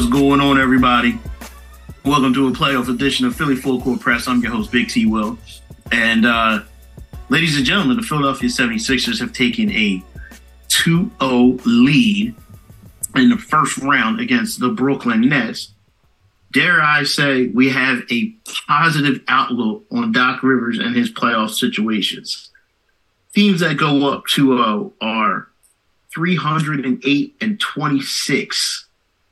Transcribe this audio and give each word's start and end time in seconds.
What's 0.00 0.10
going 0.10 0.40
on, 0.40 0.58
everybody? 0.58 1.18
Welcome 2.06 2.32
to 2.32 2.48
a 2.48 2.52
playoff 2.52 2.88
edition 2.88 3.26
of 3.26 3.36
Philly 3.36 3.54
Full 3.54 3.82
Court 3.82 4.00
Press. 4.00 4.28
I'm 4.28 4.40
your 4.40 4.50
host, 4.50 4.72
Big 4.72 4.88
T 4.88 5.04
Will. 5.04 5.36
And 5.92 6.24
uh, 6.24 6.62
ladies 7.28 7.58
and 7.58 7.66
gentlemen, 7.66 7.98
the 7.98 8.02
Philadelphia 8.02 8.48
76ers 8.48 9.20
have 9.20 9.34
taken 9.34 9.70
a 9.70 10.02
2 10.68 11.10
0 11.20 11.58
lead 11.66 12.34
in 13.14 13.28
the 13.28 13.36
first 13.36 13.76
round 13.76 14.20
against 14.20 14.58
the 14.58 14.70
Brooklyn 14.70 15.20
Nets. 15.28 15.74
Dare 16.50 16.80
I 16.80 17.02
say, 17.02 17.48
we 17.48 17.68
have 17.68 18.00
a 18.10 18.34
positive 18.66 19.20
outlook 19.28 19.84
on 19.92 20.12
Doc 20.12 20.42
Rivers 20.42 20.78
and 20.78 20.96
his 20.96 21.12
playoff 21.12 21.50
situations. 21.50 22.48
Teams 23.34 23.60
that 23.60 23.76
go 23.76 24.10
up 24.10 24.24
2 24.28 24.56
0 24.56 24.94
are 25.02 25.48
308 26.14 27.36
and 27.42 27.60
26 27.60 28.86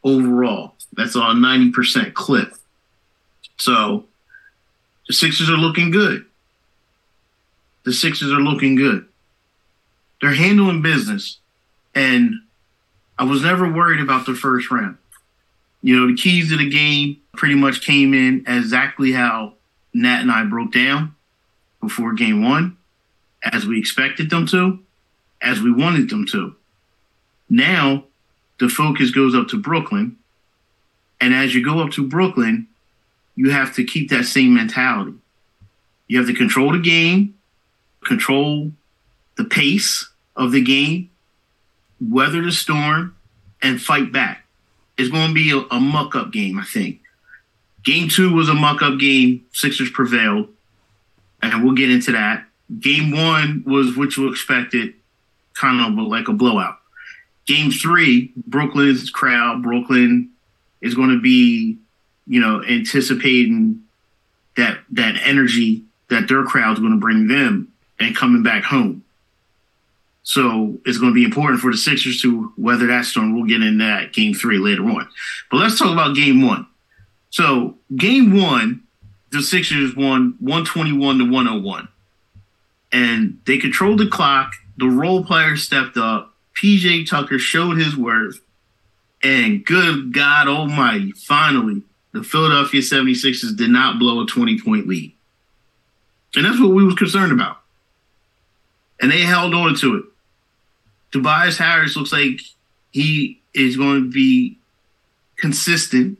overall. 0.04 0.74
That's 0.92 1.16
on 1.16 1.36
a 1.36 1.40
90% 1.40 2.14
clip. 2.14 2.54
So 3.58 4.04
the 5.06 5.14
Sixers 5.14 5.50
are 5.50 5.56
looking 5.56 5.90
good. 5.90 6.24
The 7.84 7.92
Sixers 7.92 8.32
are 8.32 8.40
looking 8.40 8.74
good. 8.76 9.06
They're 10.20 10.34
handling 10.34 10.82
business. 10.82 11.38
And 11.94 12.34
I 13.18 13.24
was 13.24 13.42
never 13.42 13.70
worried 13.70 14.00
about 14.00 14.26
the 14.26 14.34
first 14.34 14.70
round. 14.70 14.98
You 15.82 15.96
know, 15.96 16.06
the 16.08 16.16
keys 16.16 16.50
to 16.50 16.56
the 16.56 16.68
game 16.68 17.18
pretty 17.34 17.54
much 17.54 17.82
came 17.82 18.14
in 18.14 18.44
exactly 18.46 19.12
how 19.12 19.54
Nat 19.94 20.20
and 20.20 20.30
I 20.30 20.44
broke 20.44 20.72
down 20.72 21.14
before 21.80 22.12
game 22.12 22.42
one, 22.42 22.76
as 23.52 23.64
we 23.64 23.78
expected 23.78 24.30
them 24.30 24.46
to, 24.48 24.80
as 25.40 25.60
we 25.60 25.72
wanted 25.72 26.10
them 26.10 26.26
to. 26.26 26.56
Now, 27.48 28.04
the 28.58 28.68
focus 28.68 29.10
goes 29.10 29.34
up 29.34 29.48
to 29.48 29.60
Brooklyn. 29.60 30.16
And 31.20 31.34
as 31.34 31.54
you 31.54 31.64
go 31.64 31.80
up 31.80 31.90
to 31.92 32.06
Brooklyn, 32.06 32.68
you 33.34 33.50
have 33.50 33.74
to 33.76 33.84
keep 33.84 34.10
that 34.10 34.24
same 34.24 34.54
mentality. 34.54 35.14
You 36.06 36.18
have 36.18 36.26
to 36.26 36.34
control 36.34 36.72
the 36.72 36.78
game, 36.78 37.34
control 38.04 38.72
the 39.36 39.44
pace 39.44 40.08
of 40.34 40.52
the 40.52 40.62
game, 40.62 41.10
weather 42.00 42.42
the 42.42 42.52
storm, 42.52 43.16
and 43.62 43.80
fight 43.80 44.12
back. 44.12 44.44
It's 44.96 45.10
going 45.10 45.28
to 45.28 45.34
be 45.34 45.50
a, 45.52 45.58
a 45.74 45.78
muck 45.78 46.14
up 46.16 46.32
game, 46.32 46.58
I 46.58 46.64
think. 46.64 47.00
Game 47.84 48.08
two 48.08 48.32
was 48.34 48.48
a 48.48 48.54
muck 48.54 48.82
up 48.82 48.98
game. 48.98 49.46
Sixers 49.52 49.90
prevailed, 49.90 50.48
and 51.40 51.62
we'll 51.62 51.74
get 51.74 51.90
into 51.90 52.12
that. 52.12 52.44
Game 52.80 53.12
one 53.12 53.62
was 53.66 53.96
what 53.96 54.16
you 54.16 54.28
expected, 54.28 54.94
kind 55.54 55.80
of 55.80 56.06
like 56.06 56.28
a 56.28 56.32
blowout. 56.32 56.77
Game 57.48 57.70
three, 57.70 58.30
Brooklyn's 58.36 59.08
crowd, 59.08 59.62
Brooklyn 59.62 60.30
is 60.82 60.94
going 60.94 61.08
to 61.08 61.20
be, 61.20 61.78
you 62.26 62.40
know, 62.40 62.62
anticipating 62.62 63.82
that 64.58 64.80
that 64.90 65.16
energy 65.24 65.82
that 66.10 66.28
their 66.28 66.44
crowd's 66.44 66.78
going 66.78 66.92
to 66.92 66.98
bring 66.98 67.26
them 67.26 67.72
and 67.98 68.14
coming 68.14 68.42
back 68.42 68.64
home. 68.64 69.02
So 70.24 70.78
it's 70.84 70.98
going 70.98 71.10
to 71.10 71.14
be 71.14 71.24
important 71.24 71.62
for 71.62 71.70
the 71.70 71.78
Sixers 71.78 72.20
to 72.20 72.52
weather 72.58 72.86
that 72.88 73.06
storm. 73.06 73.34
We'll 73.34 73.48
get 73.48 73.62
in 73.62 73.78
that 73.78 74.12
game 74.12 74.34
three 74.34 74.58
later 74.58 74.84
on. 74.84 75.08
But 75.50 75.56
let's 75.56 75.78
talk 75.78 75.90
about 75.90 76.14
game 76.14 76.46
one. 76.46 76.66
So 77.30 77.76
game 77.96 78.38
one, 78.38 78.82
the 79.30 79.40
Sixers 79.42 79.96
won 79.96 80.36
121 80.40 81.18
to 81.18 81.24
101. 81.24 81.88
And 82.92 83.40
they 83.46 83.56
controlled 83.56 84.00
the 84.00 84.06
clock. 84.06 84.52
The 84.76 84.88
role 84.88 85.24
players 85.24 85.62
stepped 85.62 85.96
up. 85.96 86.34
PJ 86.60 87.08
Tucker 87.08 87.38
showed 87.38 87.78
his 87.78 87.96
worth. 87.96 88.40
And 89.22 89.64
good 89.64 90.12
God 90.12 90.48
Almighty, 90.48 91.12
finally, 91.12 91.82
the 92.12 92.22
Philadelphia 92.22 92.80
76ers 92.80 93.56
did 93.56 93.70
not 93.70 93.98
blow 93.98 94.22
a 94.22 94.26
20 94.26 94.60
point 94.60 94.86
lead. 94.86 95.12
And 96.34 96.44
that's 96.44 96.60
what 96.60 96.70
we 96.70 96.84
was 96.84 96.94
concerned 96.94 97.32
about. 97.32 97.58
And 99.00 99.10
they 99.10 99.20
held 99.20 99.54
on 99.54 99.74
to 99.76 99.96
it. 99.96 100.04
Tobias 101.12 101.58
Harris 101.58 101.96
looks 101.96 102.12
like 102.12 102.40
he 102.90 103.40
is 103.54 103.76
going 103.76 104.04
to 104.04 104.10
be 104.10 104.58
consistent. 105.36 106.18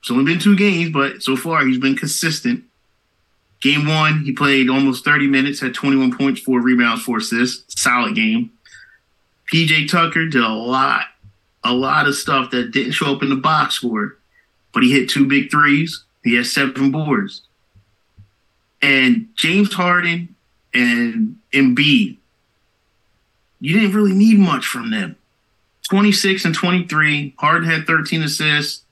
It's 0.00 0.10
only 0.10 0.24
been 0.24 0.40
two 0.40 0.56
games, 0.56 0.90
but 0.90 1.22
so 1.22 1.36
far 1.36 1.64
he's 1.64 1.78
been 1.78 1.96
consistent. 1.96 2.64
Game 3.60 3.86
one, 3.86 4.24
he 4.24 4.32
played 4.32 4.68
almost 4.68 5.04
30 5.04 5.28
minutes, 5.28 5.60
had 5.60 5.72
21 5.72 6.16
points, 6.18 6.40
four 6.40 6.60
rebounds, 6.60 7.02
four 7.02 7.18
assists. 7.18 7.80
Solid 7.80 8.14
game. 8.14 8.50
PJ 9.52 9.90
Tucker 9.90 10.26
did 10.26 10.42
a 10.42 10.48
lot, 10.48 11.06
a 11.62 11.72
lot 11.72 12.06
of 12.08 12.14
stuff 12.14 12.50
that 12.50 12.70
didn't 12.70 12.92
show 12.92 13.14
up 13.14 13.22
in 13.22 13.28
the 13.28 13.36
box 13.36 13.74
score, 13.74 14.16
but 14.72 14.82
he 14.82 14.92
hit 14.92 15.08
two 15.08 15.26
big 15.26 15.50
threes. 15.50 16.04
He 16.22 16.34
had 16.34 16.46
seven 16.46 16.90
boards. 16.90 17.42
And 18.80 19.28
James 19.36 19.72
Harden 19.72 20.34
and 20.72 21.36
Embiid 21.52 22.18
you 23.64 23.80
didn't 23.80 23.96
really 23.96 24.12
need 24.12 24.38
much 24.38 24.66
from 24.66 24.90
them. 24.90 25.16
26 25.88 26.44
and 26.44 26.54
23. 26.54 27.34
Harden 27.38 27.66
had 27.66 27.86
13 27.86 28.22
assists. 28.22 28.84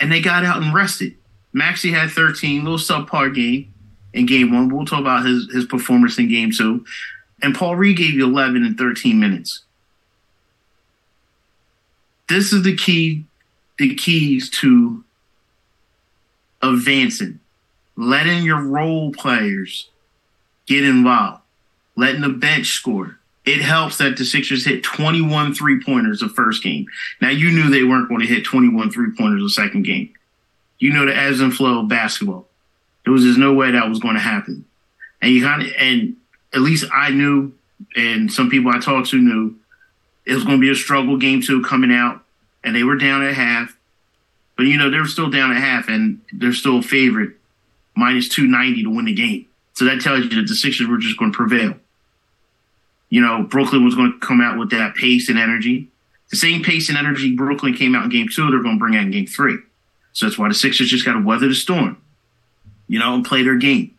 And 0.00 0.10
they 0.10 0.22
got 0.22 0.42
out 0.42 0.62
and 0.62 0.72
rested. 0.72 1.16
Maxey 1.52 1.92
had 1.92 2.10
13, 2.10 2.64
little 2.64 2.78
subpar 2.78 3.34
game 3.34 3.74
in 4.14 4.24
game 4.24 4.54
one. 4.54 4.70
We'll 4.70 4.86
talk 4.86 5.00
about 5.00 5.26
his, 5.26 5.52
his 5.52 5.66
performance 5.66 6.18
in 6.18 6.30
game 6.30 6.50
two. 6.50 6.86
And 7.42 7.54
Paul 7.54 7.76
Reed 7.76 7.96
gave 7.96 8.14
you 8.14 8.24
11 8.24 8.64
and 8.64 8.78
13 8.78 9.20
minutes. 9.20 9.62
This 12.28 12.52
is 12.52 12.62
the 12.62 12.76
key, 12.76 13.24
the 13.78 13.94
keys 13.94 14.50
to 14.60 15.04
advancing, 16.62 17.40
letting 17.96 18.42
your 18.42 18.60
role 18.60 19.12
players 19.12 19.88
get 20.66 20.84
involved, 20.84 21.42
letting 21.94 22.22
the 22.22 22.28
bench 22.28 22.68
score, 22.68 23.18
it 23.46 23.62
helps 23.62 23.98
that 23.98 24.16
the 24.16 24.24
Sixers 24.24 24.66
hit 24.66 24.82
21 24.82 25.54
three 25.54 25.80
pointers 25.82 26.18
the 26.18 26.28
first 26.28 26.64
game. 26.64 26.86
Now, 27.20 27.30
you 27.30 27.50
knew 27.50 27.70
they 27.70 27.84
weren't 27.84 28.08
going 28.08 28.20
to 28.20 28.26
hit 28.26 28.44
21 28.44 28.90
three 28.90 29.12
pointers 29.16 29.42
the 29.42 29.50
second 29.50 29.84
game. 29.84 30.12
You 30.78 30.92
know 30.92 31.06
the 31.06 31.16
ebbs 31.16 31.40
and 31.40 31.54
flow 31.54 31.80
of 31.80 31.88
basketball. 31.88 32.48
There 33.04 33.12
was 33.12 33.22
just 33.22 33.38
no 33.38 33.54
way 33.54 33.70
that 33.70 33.88
was 33.88 34.00
going 34.00 34.14
to 34.14 34.20
happen. 34.20 34.64
And 35.22 35.32
you 35.32 35.42
kind 35.42 35.62
of, 35.62 35.68
and 35.78 36.16
at 36.56 36.62
least 36.62 36.86
I 36.92 37.10
knew, 37.10 37.52
and 37.94 38.32
some 38.32 38.50
people 38.50 38.72
I 38.72 38.80
talked 38.80 39.10
to 39.10 39.18
knew, 39.18 39.54
it 40.24 40.34
was 40.34 40.42
going 40.42 40.56
to 40.56 40.60
be 40.60 40.72
a 40.72 40.74
struggle 40.74 41.16
game 41.16 41.40
two 41.40 41.62
coming 41.62 41.92
out, 41.92 42.22
and 42.64 42.74
they 42.74 42.82
were 42.82 42.96
down 42.96 43.22
at 43.22 43.34
half. 43.34 43.76
But, 44.56 44.64
you 44.64 44.76
know, 44.76 44.90
they 44.90 44.98
were 44.98 45.06
still 45.06 45.30
down 45.30 45.52
at 45.52 45.58
half, 45.58 45.88
and 45.88 46.20
they're 46.32 46.52
still 46.52 46.78
a 46.78 46.82
favorite, 46.82 47.36
minus 47.94 48.28
290 48.28 48.82
to 48.82 48.90
win 48.90 49.04
the 49.04 49.14
game. 49.14 49.46
So 49.74 49.84
that 49.84 50.00
tells 50.00 50.24
you 50.24 50.30
that 50.30 50.48
the 50.48 50.54
Sixers 50.54 50.88
were 50.88 50.98
just 50.98 51.18
going 51.18 51.30
to 51.30 51.36
prevail 51.36 51.76
you 53.08 53.20
know, 53.20 53.42
Brooklyn 53.42 53.84
was 53.84 53.94
going 53.94 54.12
to 54.12 54.18
come 54.18 54.40
out 54.40 54.58
with 54.58 54.70
that 54.70 54.94
pace 54.94 55.28
and 55.28 55.38
energy. 55.38 55.88
The 56.30 56.36
same 56.36 56.62
pace 56.62 56.88
and 56.88 56.98
energy 56.98 57.36
Brooklyn 57.36 57.74
came 57.74 57.94
out 57.94 58.04
in 58.04 58.10
game 58.10 58.28
two, 58.28 58.50
they're 58.50 58.62
going 58.62 58.76
to 58.76 58.80
bring 58.80 58.96
out 58.96 59.04
in 59.04 59.10
game 59.10 59.26
three. 59.26 59.58
So 60.12 60.26
that's 60.26 60.38
why 60.38 60.48
the 60.48 60.54
Sixers 60.54 60.88
just 60.88 61.04
got 61.04 61.12
to 61.12 61.22
weather 61.22 61.48
the 61.48 61.54
storm, 61.54 62.00
you 62.88 62.98
know, 62.98 63.14
and 63.14 63.24
play 63.24 63.42
their 63.42 63.56
game. 63.56 63.95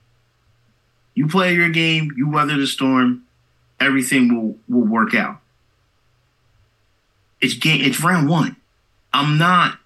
You 1.18 1.28
play 1.28 1.56
your 1.56 1.70
game, 1.70 2.12
you 2.16 2.30
weather 2.30 2.58
the 2.58 2.68
storm, 2.68 3.24
everything 3.80 4.36
will 4.36 4.56
will 4.70 4.88
work 4.88 5.16
out. 5.16 5.42
It's 7.42 7.56
game. 7.56 7.82
It's 7.82 8.04
round 8.04 8.30
one. 8.30 8.56
I'm 9.12 9.40
not. 9.40 9.80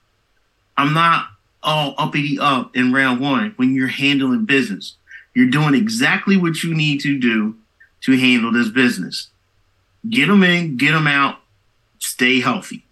I'm 0.77 0.93
not 0.93 1.29
all 1.63 1.95
uppity 1.97 2.37
up 2.37 2.75
in 2.75 2.91
round 2.91 3.21
one 3.21 3.53
when 3.55 3.73
you're 3.73 3.87
handling 3.87 4.43
business. 4.43 4.95
You're 5.33 5.49
doing 5.49 5.73
exactly 5.73 6.35
what 6.35 6.63
you 6.63 6.73
need 6.75 6.99
to 7.03 7.17
do 7.17 7.55
to 8.01 8.17
handle 8.17 8.51
this 8.51 8.67
business. 8.67 9.29
Get 10.09 10.27
them 10.27 10.43
in, 10.43 10.75
get 10.75 10.91
them 10.91 11.07
out, 11.07 11.37
stay 11.99 12.41
healthy. 12.41 12.83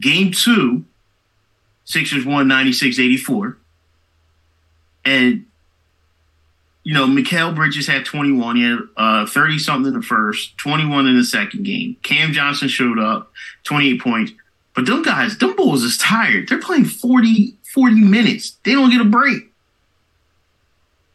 Game 0.00 0.32
two, 0.32 0.84
Sixers 1.84 2.24
won 2.24 2.48
96 2.48 2.98
84. 2.98 3.56
And, 5.04 5.46
you 6.84 6.94
know, 6.94 7.06
Mikal 7.06 7.54
Bridges 7.54 7.86
had 7.86 8.04
21. 8.04 8.56
He 8.56 8.62
had 8.62 9.28
30 9.28 9.54
uh, 9.54 9.58
something 9.58 9.92
in 9.92 10.00
the 10.00 10.04
first, 10.04 10.56
21 10.58 11.06
in 11.06 11.16
the 11.16 11.24
second 11.24 11.64
game. 11.64 11.96
Cam 12.02 12.32
Johnson 12.32 12.68
showed 12.68 12.98
up, 12.98 13.32
28 13.64 14.00
points. 14.00 14.32
But 14.74 14.86
them 14.86 15.02
guys, 15.02 15.38
them 15.38 15.54
Bulls 15.54 15.84
is 15.84 15.98
tired. 15.98 16.48
They're 16.48 16.58
playing 16.58 16.86
40, 16.86 17.56
40 17.72 17.94
minutes. 18.00 18.56
They 18.64 18.72
don't 18.72 18.90
get 18.90 19.00
a 19.00 19.04
break. 19.04 19.52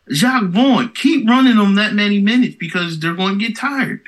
Jacque 0.09 0.45
Vaughn, 0.45 0.89
keep 0.93 1.27
running 1.27 1.57
them 1.57 1.75
that 1.75 1.93
many 1.93 2.21
minutes 2.21 2.55
because 2.55 2.99
they're 2.99 3.13
going 3.13 3.37
to 3.37 3.45
get 3.45 3.57
tired. 3.57 4.01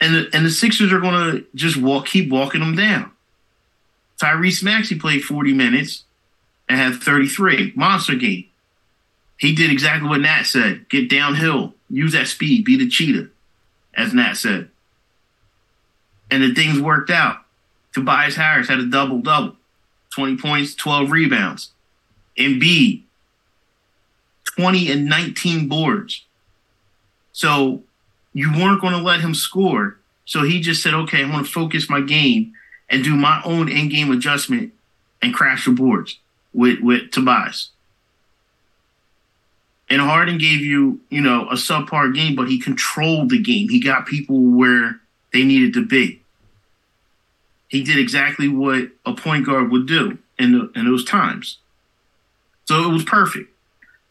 And 0.00 0.14
the, 0.14 0.30
and 0.32 0.46
the 0.46 0.50
Sixers 0.50 0.92
are 0.92 1.00
going 1.00 1.14
to 1.14 1.46
just 1.54 1.76
walk, 1.76 2.06
keep 2.06 2.30
walking 2.30 2.60
them 2.60 2.76
down. 2.76 3.10
Tyrese 4.18 4.62
Maxey 4.62 4.98
played 4.98 5.22
40 5.22 5.52
minutes 5.52 6.04
and 6.68 6.78
had 6.78 7.02
33. 7.02 7.72
Monster 7.76 8.14
game. 8.14 8.46
He 9.38 9.54
did 9.54 9.70
exactly 9.70 10.08
what 10.08 10.20
Nat 10.20 10.44
said. 10.44 10.88
Get 10.88 11.10
downhill, 11.10 11.74
use 11.90 12.12
that 12.12 12.26
speed, 12.26 12.64
be 12.64 12.76
the 12.76 12.88
cheetah, 12.88 13.28
as 13.94 14.14
Nat 14.14 14.34
said. 14.34 14.70
And 16.30 16.42
the 16.42 16.54
things 16.54 16.80
worked 16.80 17.10
out. 17.10 17.38
Tobias 17.92 18.36
Harris 18.36 18.68
had 18.68 18.78
a 18.78 18.86
double 18.86 19.20
double 19.20 19.56
20 20.10 20.36
points, 20.38 20.74
12 20.74 21.10
rebounds. 21.10 21.72
Embiid, 22.38 23.02
20 24.56 24.90
and 24.90 25.06
19 25.06 25.68
boards. 25.68 26.24
So 27.32 27.82
you 28.32 28.50
weren't 28.52 28.80
going 28.80 28.94
to 28.94 29.00
let 29.00 29.20
him 29.20 29.34
score. 29.34 29.98
So 30.24 30.42
he 30.42 30.60
just 30.60 30.82
said, 30.82 30.94
okay, 30.94 31.22
I 31.22 31.30
want 31.30 31.46
to 31.46 31.52
focus 31.52 31.88
my 31.88 32.00
game 32.00 32.52
and 32.88 33.04
do 33.04 33.14
my 33.14 33.42
own 33.44 33.68
in 33.68 33.88
game 33.88 34.10
adjustment 34.10 34.72
and 35.22 35.34
crash 35.34 35.64
the 35.66 35.72
boards 35.72 36.18
with, 36.52 36.80
with 36.80 37.10
Tobias. 37.10 37.70
And 39.88 40.00
Harden 40.00 40.38
gave 40.38 40.60
you, 40.60 41.00
you 41.10 41.20
know, 41.20 41.48
a 41.48 41.54
subpar 41.54 42.12
game, 42.14 42.34
but 42.34 42.48
he 42.48 42.58
controlled 42.58 43.30
the 43.30 43.40
game. 43.40 43.68
He 43.68 43.80
got 43.80 44.06
people 44.06 44.40
where 44.40 45.00
they 45.32 45.44
needed 45.44 45.74
to 45.74 45.86
be. 45.86 46.22
He 47.68 47.82
did 47.82 47.98
exactly 47.98 48.48
what 48.48 48.88
a 49.04 49.14
point 49.14 49.46
guard 49.46 49.70
would 49.70 49.86
do 49.86 50.18
in 50.38 50.52
the, 50.52 50.72
in 50.74 50.86
those 50.86 51.04
times. 51.04 51.58
So 52.66 52.88
it 52.88 52.92
was 52.92 53.04
perfect. 53.04 53.52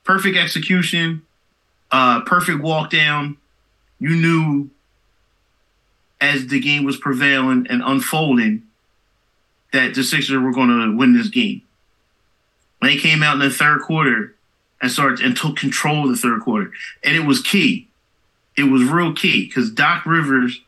Perfect 0.03 0.37
execution, 0.37 1.23
uh, 1.91 2.21
perfect 2.21 2.61
walk 2.61 2.89
down. 2.89 3.37
You 3.99 4.15
knew 4.15 4.69
as 6.21 6.47
the 6.47 6.59
game 6.59 6.83
was 6.83 6.97
prevailing 6.97 7.67
and 7.69 7.81
unfolding 7.83 8.63
that 9.73 9.95
the 9.95 10.03
Sixers 10.03 10.41
were 10.41 10.51
going 10.51 10.69
to 10.69 10.95
win 10.95 11.17
this 11.17 11.27
game. 11.27 11.61
When 12.79 12.91
they 12.91 12.97
came 12.97 13.23
out 13.23 13.33
in 13.33 13.39
the 13.39 13.49
third 13.49 13.81
quarter 13.81 14.34
and 14.85 14.91
started 14.91 15.25
and 15.25 15.35
took 15.35 15.57
control 15.57 16.03
of 16.03 16.09
the 16.09 16.15
third 16.15 16.41
quarter, 16.41 16.71
and 17.03 17.15
it 17.15 17.25
was 17.25 17.41
key. 17.41 17.87
It 18.55 18.65
was 18.65 18.83
real 18.83 19.13
key 19.13 19.47
because 19.47 19.71
Doc 19.71 20.05
Rivers 20.05 20.61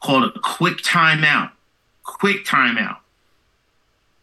called 0.00 0.24
a 0.24 0.38
quick 0.38 0.78
timeout, 0.78 1.50
quick 2.04 2.44
timeout 2.44 2.98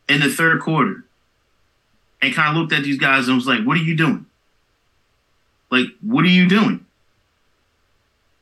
in 0.08 0.22
the 0.22 0.30
third 0.30 0.62
quarter, 0.62 1.04
and 2.22 2.34
kind 2.34 2.56
of 2.56 2.62
looked 2.62 2.72
at 2.72 2.84
these 2.84 2.98
guys 2.98 3.28
and 3.28 3.36
was 3.36 3.46
like, 3.46 3.66
"What 3.66 3.76
are 3.76 3.84
you 3.84 3.98
doing? 3.98 4.26
Like, 5.70 5.88
what 6.00 6.24
are 6.24 6.30
you 6.30 6.48
doing?" 6.48 6.86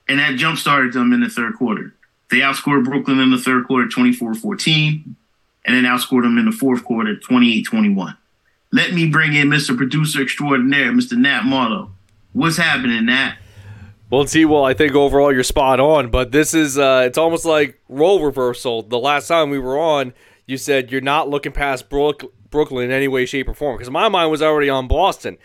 And 0.08 0.20
that 0.20 0.36
jump 0.36 0.60
started 0.60 0.94
them 0.94 1.14
in 1.14 1.22
the 1.22 1.30
third 1.30 1.56
quarter. 1.56 1.96
They 2.30 2.42
outscored 2.42 2.86
Brooklyn 2.86 3.20
in 3.20 3.32
the 3.32 3.40
third 3.40 3.66
quarter 3.66 3.88
24 3.88 4.36
14, 4.36 5.16
and 5.66 5.76
then 5.76 5.84
outscored 5.84 6.22
them 6.22 6.38
in 6.38 6.46
the 6.46 6.52
fourth 6.52 6.84
quarter 6.84 7.16
28 7.16 7.64
21. 7.64 8.18
Let 8.74 8.94
me 8.94 9.08
bring 9.08 9.34
in 9.34 9.50
Mr. 9.50 9.76
Producer 9.76 10.22
Extraordinaire, 10.22 10.92
Mr. 10.92 11.18
Nat 11.18 11.44
Marlowe. 11.44 11.92
What's 12.34 12.58
happening, 12.58 13.06
Nat? 13.06 13.38
Well, 14.10 14.26
T. 14.26 14.46
Well, 14.46 14.64
I 14.64 14.74
think 14.74 14.94
overall 14.94 15.34
you're 15.34 15.44
spot 15.44 15.80
on, 15.80 16.10
but 16.10 16.32
this 16.32 16.54
is 16.54 16.78
uh, 16.78 17.04
it's 17.06 17.18
almost 17.18 17.46
like 17.46 17.82
role 17.90 18.24
reversal. 18.24 18.82
The 18.82 19.00
last 19.00 19.28
time 19.28 19.50
we 19.50 19.60
were 19.60 19.80
on, 19.80 20.14
you 20.46 20.58
said 20.58 20.92
you're 20.92 21.02
not 21.02 21.30
looking 21.30 21.52
past 21.52 21.90
Brook, 21.90 22.34
Brooklyn 22.50 22.86
in 22.86 22.92
any 22.92 23.08
way, 23.08 23.26
shape, 23.26 23.48
or 23.48 23.54
form 23.54 23.78
because 23.78 23.90
my 23.90 24.10
mind 24.10 24.32
was 24.32 24.42
already 24.42 24.70
on 24.70 24.88
Boston. 24.88 25.38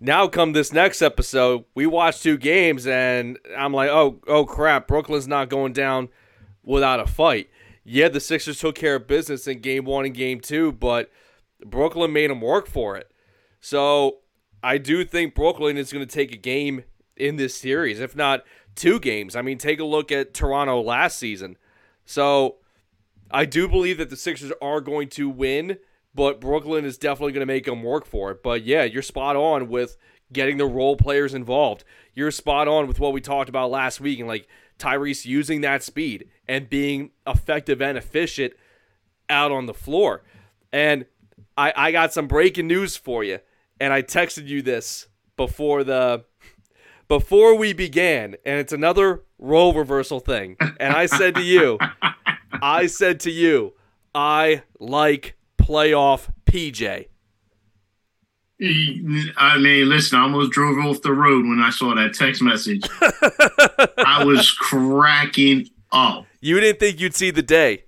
Now, 0.00 0.26
come 0.26 0.52
this 0.52 0.72
next 0.72 1.02
episode, 1.02 1.64
we 1.76 1.86
watch 1.86 2.22
two 2.22 2.36
games, 2.36 2.88
and 2.88 3.38
I'm 3.56 3.72
like, 3.72 3.90
oh, 3.90 4.20
oh 4.26 4.44
crap, 4.44 4.88
Brooklyn's 4.88 5.28
not 5.28 5.48
going 5.48 5.72
down 5.72 6.08
without 6.64 6.98
a 6.98 7.06
fight. 7.06 7.48
Yeah, 7.84 8.08
the 8.08 8.18
Sixers 8.18 8.58
took 8.58 8.74
care 8.74 8.96
of 8.96 9.06
business 9.06 9.46
in 9.46 9.60
game 9.60 9.84
one 9.84 10.04
and 10.04 10.14
game 10.14 10.40
two, 10.40 10.72
but 10.72 11.10
Brooklyn 11.64 12.12
made 12.12 12.30
them 12.30 12.40
work 12.40 12.66
for 12.66 12.96
it. 12.96 13.10
So 13.60 14.18
I 14.62 14.78
do 14.78 15.04
think 15.04 15.34
Brooklyn 15.34 15.76
is 15.76 15.92
going 15.92 16.06
to 16.06 16.12
take 16.12 16.32
a 16.32 16.38
game 16.38 16.84
in 17.16 17.36
this 17.36 17.54
series, 17.54 18.00
if 18.00 18.16
not 18.16 18.44
two 18.74 18.98
games. 18.98 19.36
I 19.36 19.42
mean, 19.42 19.58
take 19.58 19.80
a 19.80 19.84
look 19.84 20.10
at 20.10 20.34
Toronto 20.34 20.80
last 20.80 21.18
season. 21.18 21.56
So 22.04 22.56
I 23.30 23.44
do 23.44 23.68
believe 23.68 23.98
that 23.98 24.10
the 24.10 24.16
Sixers 24.16 24.52
are 24.60 24.80
going 24.80 25.08
to 25.10 25.28
win, 25.28 25.78
but 26.14 26.40
Brooklyn 26.40 26.84
is 26.84 26.98
definitely 26.98 27.32
going 27.32 27.46
to 27.46 27.52
make 27.52 27.64
them 27.64 27.82
work 27.82 28.04
for 28.06 28.30
it. 28.30 28.42
But 28.42 28.64
yeah, 28.64 28.84
you're 28.84 29.02
spot 29.02 29.36
on 29.36 29.68
with 29.68 29.96
getting 30.32 30.56
the 30.56 30.66
role 30.66 30.96
players 30.96 31.34
involved. 31.34 31.84
You're 32.14 32.30
spot 32.30 32.68
on 32.68 32.86
with 32.86 32.98
what 32.98 33.12
we 33.12 33.20
talked 33.20 33.48
about 33.48 33.70
last 33.70 34.00
week 34.00 34.18
and 34.18 34.28
like 34.28 34.48
Tyrese 34.78 35.24
using 35.24 35.60
that 35.62 35.82
speed 35.82 36.28
and 36.48 36.68
being 36.68 37.10
effective 37.26 37.80
and 37.80 37.96
efficient 37.96 38.54
out 39.28 39.52
on 39.52 39.66
the 39.66 39.74
floor. 39.74 40.22
And 40.72 41.06
I, 41.56 41.72
I 41.74 41.92
got 41.92 42.12
some 42.12 42.26
breaking 42.26 42.66
news 42.66 42.96
for 42.96 43.22
you, 43.24 43.38
and 43.80 43.92
I 43.92 44.02
texted 44.02 44.46
you 44.46 44.62
this 44.62 45.08
before 45.36 45.84
the 45.84 46.24
before 47.08 47.54
we 47.54 47.72
began, 47.72 48.36
and 48.44 48.58
it's 48.58 48.72
another 48.72 49.22
role 49.38 49.74
reversal 49.74 50.20
thing. 50.20 50.56
And 50.80 50.94
I 50.94 51.06
said 51.06 51.34
to 51.34 51.42
you, 51.42 51.78
I 52.62 52.86
said 52.86 53.20
to 53.20 53.30
you, 53.30 53.74
I 54.14 54.62
like 54.78 55.36
playoff 55.58 56.28
PJ. 56.46 57.08
I 59.36 59.58
mean, 59.58 59.88
listen, 59.88 60.18
I 60.18 60.22
almost 60.22 60.52
drove 60.52 60.78
off 60.78 61.02
the 61.02 61.12
road 61.12 61.44
when 61.44 61.60
I 61.60 61.70
saw 61.70 61.94
that 61.96 62.14
text 62.14 62.42
message. 62.42 62.82
I 63.98 64.22
was 64.24 64.50
cracking 64.52 65.68
up. 65.90 66.26
You 66.40 66.60
didn't 66.60 66.78
think 66.78 67.00
you'd 67.00 67.14
see 67.14 67.30
the 67.32 67.42
day. 67.42 67.84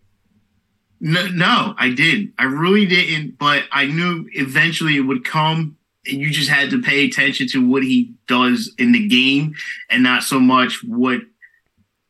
No, 1.01 1.27
no, 1.29 1.75
I 1.77 1.91
didn't. 1.91 2.33
I 2.39 2.45
really 2.45 2.87
didn't, 2.87 3.39
but 3.39 3.65
I 3.73 3.87
knew 3.87 4.29
eventually 4.33 4.97
it 4.97 5.01
would 5.01 5.25
come. 5.25 5.77
And 6.07 6.21
you 6.21 6.31
just 6.31 6.51
had 6.51 6.71
to 6.71 6.83
pay 6.83 7.07
attention 7.07 7.49
to 7.49 7.67
what 7.67 7.83
he 7.83 8.13
does 8.27 8.73
in 8.79 8.93
the 8.93 9.09
game 9.09 9.55
and 9.89 10.03
not 10.03 10.23
so 10.23 10.39
much 10.39 10.85
what 10.85 11.21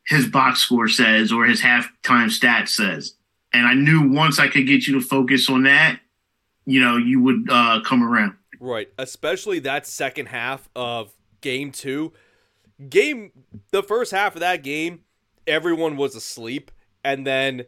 his 0.07 0.27
box 0.27 0.61
score 0.61 0.89
says 0.89 1.33
or 1.33 1.45
his 1.45 1.63
halftime 1.63 2.31
stat 2.31 2.69
says. 2.69 3.15
And 3.53 3.67
I 3.67 3.75
knew 3.75 4.11
once 4.11 4.39
I 4.41 4.49
could 4.49 4.67
get 4.67 4.87
you 4.87 4.95
to 4.95 5.01
focus 5.01 5.49
on 5.49 5.63
that, 5.63 6.01
you 6.67 6.81
know, 6.81 6.97
you 6.97 7.23
would 7.23 7.49
uh, 7.49 7.81
come 7.85 8.03
around. 8.03 8.35
Right. 8.59 8.89
Especially 8.99 9.61
that 9.61 9.87
second 9.87 10.27
half 10.27 10.69
of 10.75 11.15
game 11.41 11.70
two. 11.70 12.13
Game, 12.89 13.31
the 13.70 13.82
first 13.82 14.11
half 14.11 14.35
of 14.35 14.41
that 14.41 14.63
game, 14.63 15.01
everyone 15.47 15.97
was 15.97 16.17
asleep. 16.17 16.73
And 17.05 17.27
then 17.27 17.65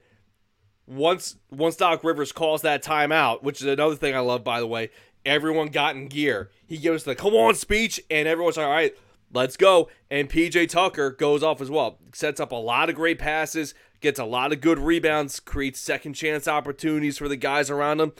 once 0.86 1.36
once 1.50 1.76
Doc 1.76 2.04
Rivers 2.04 2.32
calls 2.32 2.62
that 2.62 2.82
timeout, 2.82 3.42
which 3.42 3.60
is 3.60 3.66
another 3.66 3.96
thing 3.96 4.14
I 4.14 4.20
love, 4.20 4.44
by 4.44 4.60
the 4.60 4.66
way, 4.66 4.90
everyone 5.24 5.68
got 5.68 5.96
in 5.96 6.08
gear. 6.08 6.50
He 6.66 6.78
gives 6.78 7.04
the 7.04 7.14
come 7.14 7.34
on 7.34 7.54
speech, 7.54 8.00
and 8.10 8.28
everyone's 8.28 8.56
like, 8.56 8.66
all 8.66 8.72
right, 8.72 8.94
let's 9.32 9.56
go. 9.56 9.88
And 10.10 10.30
PJ 10.30 10.68
Tucker 10.68 11.10
goes 11.10 11.42
off 11.42 11.60
as 11.60 11.70
well. 11.70 11.98
Sets 12.12 12.40
up 12.40 12.52
a 12.52 12.56
lot 12.56 12.88
of 12.88 12.94
great 12.94 13.18
passes, 13.18 13.74
gets 14.00 14.18
a 14.18 14.24
lot 14.24 14.52
of 14.52 14.60
good 14.60 14.78
rebounds, 14.78 15.40
creates 15.40 15.80
second 15.80 16.14
chance 16.14 16.46
opportunities 16.46 17.18
for 17.18 17.28
the 17.28 17.36
guys 17.36 17.70
around 17.70 18.00
him. 18.00 18.12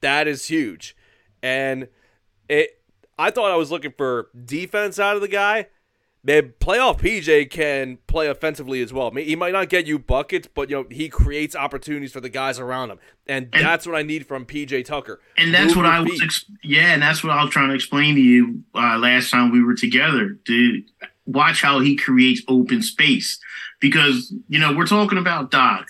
That 0.00 0.26
is 0.26 0.48
huge. 0.48 0.96
And 1.42 1.88
it 2.48 2.82
I 3.18 3.30
thought 3.30 3.50
I 3.50 3.56
was 3.56 3.70
looking 3.70 3.92
for 3.96 4.30
defense 4.44 4.98
out 4.98 5.16
of 5.16 5.22
the 5.22 5.28
guy. 5.28 5.66
Man, 6.24 6.52
playoff 6.60 7.00
PJ 7.00 7.50
can 7.50 7.98
play 8.06 8.28
offensively 8.28 8.80
as 8.80 8.92
well. 8.92 9.10
He 9.10 9.34
might 9.34 9.52
not 9.52 9.68
get 9.68 9.86
you 9.86 9.98
buckets, 9.98 10.48
but 10.52 10.70
you 10.70 10.76
know 10.76 10.86
he 10.88 11.08
creates 11.08 11.56
opportunities 11.56 12.12
for 12.12 12.20
the 12.20 12.28
guys 12.28 12.60
around 12.60 12.92
him, 12.92 13.00
and, 13.26 13.48
and 13.52 13.64
that's 13.64 13.88
what 13.88 13.96
I 13.96 14.02
need 14.02 14.24
from 14.28 14.46
PJ 14.46 14.84
Tucker. 14.84 15.20
And 15.36 15.52
that's 15.52 15.74
Move 15.74 15.78
what 15.78 15.86
I 15.86 15.98
was, 16.00 16.22
ex- 16.22 16.44
yeah, 16.62 16.92
and 16.92 17.02
that's 17.02 17.24
what 17.24 17.32
I 17.32 17.42
was 17.42 17.52
trying 17.52 17.70
to 17.70 17.74
explain 17.74 18.14
to 18.14 18.20
you 18.20 18.62
uh, 18.72 18.98
last 18.98 19.32
time 19.32 19.50
we 19.50 19.64
were 19.64 19.74
together. 19.74 20.38
To 20.46 20.82
watch 21.26 21.60
how 21.60 21.80
he 21.80 21.96
creates 21.96 22.40
open 22.46 22.82
space, 22.82 23.40
because 23.80 24.32
you 24.48 24.60
know 24.60 24.76
we're 24.76 24.86
talking 24.86 25.18
about 25.18 25.50
Doc, 25.50 25.88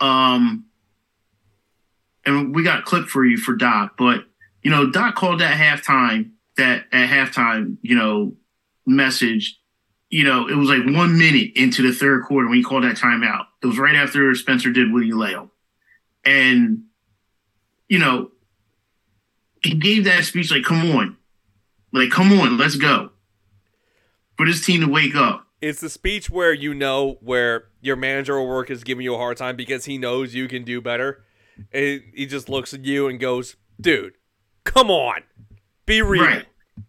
um, 0.00 0.64
and 2.24 2.54
we 2.54 2.62
got 2.62 2.78
a 2.78 2.82
clip 2.82 3.08
for 3.08 3.24
you 3.24 3.36
for 3.36 3.56
Doc, 3.56 3.96
but 3.98 4.26
you 4.62 4.70
know 4.70 4.92
Doc 4.92 5.16
called 5.16 5.40
that 5.40 5.58
halftime 5.58 6.30
that 6.56 6.84
at 6.92 7.10
halftime, 7.10 7.78
you 7.82 7.96
know 7.96 8.36
message, 8.90 9.58
you 10.08 10.24
know, 10.24 10.48
it 10.48 10.54
was 10.54 10.68
like 10.68 10.84
one 10.84 11.18
minute 11.18 11.52
into 11.54 11.82
the 11.82 11.92
third 11.96 12.24
quarter 12.24 12.48
when 12.48 12.58
he 12.58 12.64
called 12.64 12.84
that 12.84 12.96
timeout. 12.96 13.46
It 13.62 13.66
was 13.66 13.78
right 13.78 13.94
after 13.94 14.34
Spencer 14.34 14.70
Dinwiddie 14.70 15.12
Leo. 15.12 15.50
And, 16.24 16.84
you 17.88 17.98
know, 17.98 18.30
he 19.62 19.74
gave 19.74 20.04
that 20.04 20.24
speech 20.24 20.50
like, 20.50 20.64
come 20.64 20.90
on. 20.90 21.16
Like, 21.92 22.10
come 22.10 22.32
on, 22.38 22.58
let's 22.58 22.76
go. 22.76 23.10
For 24.36 24.46
this 24.46 24.64
team 24.64 24.80
to 24.80 24.88
wake 24.88 25.14
up. 25.14 25.46
It's 25.60 25.80
the 25.80 25.90
speech 25.90 26.30
where 26.30 26.52
you 26.52 26.72
know 26.72 27.18
where 27.20 27.64
your 27.82 27.96
manager 27.96 28.36
or 28.36 28.48
work 28.48 28.70
is 28.70 28.82
giving 28.82 29.04
you 29.04 29.14
a 29.14 29.18
hard 29.18 29.36
time 29.36 29.56
because 29.56 29.84
he 29.84 29.98
knows 29.98 30.34
you 30.34 30.48
can 30.48 30.64
do 30.64 30.80
better. 30.80 31.24
And 31.72 32.02
he 32.14 32.26
just 32.26 32.48
looks 32.48 32.72
at 32.72 32.84
you 32.84 33.06
and 33.06 33.20
goes, 33.20 33.56
dude, 33.78 34.14
come 34.64 34.90
on. 34.90 35.22
Be 35.84 36.00
real. 36.00 36.24
Right. 36.24 36.46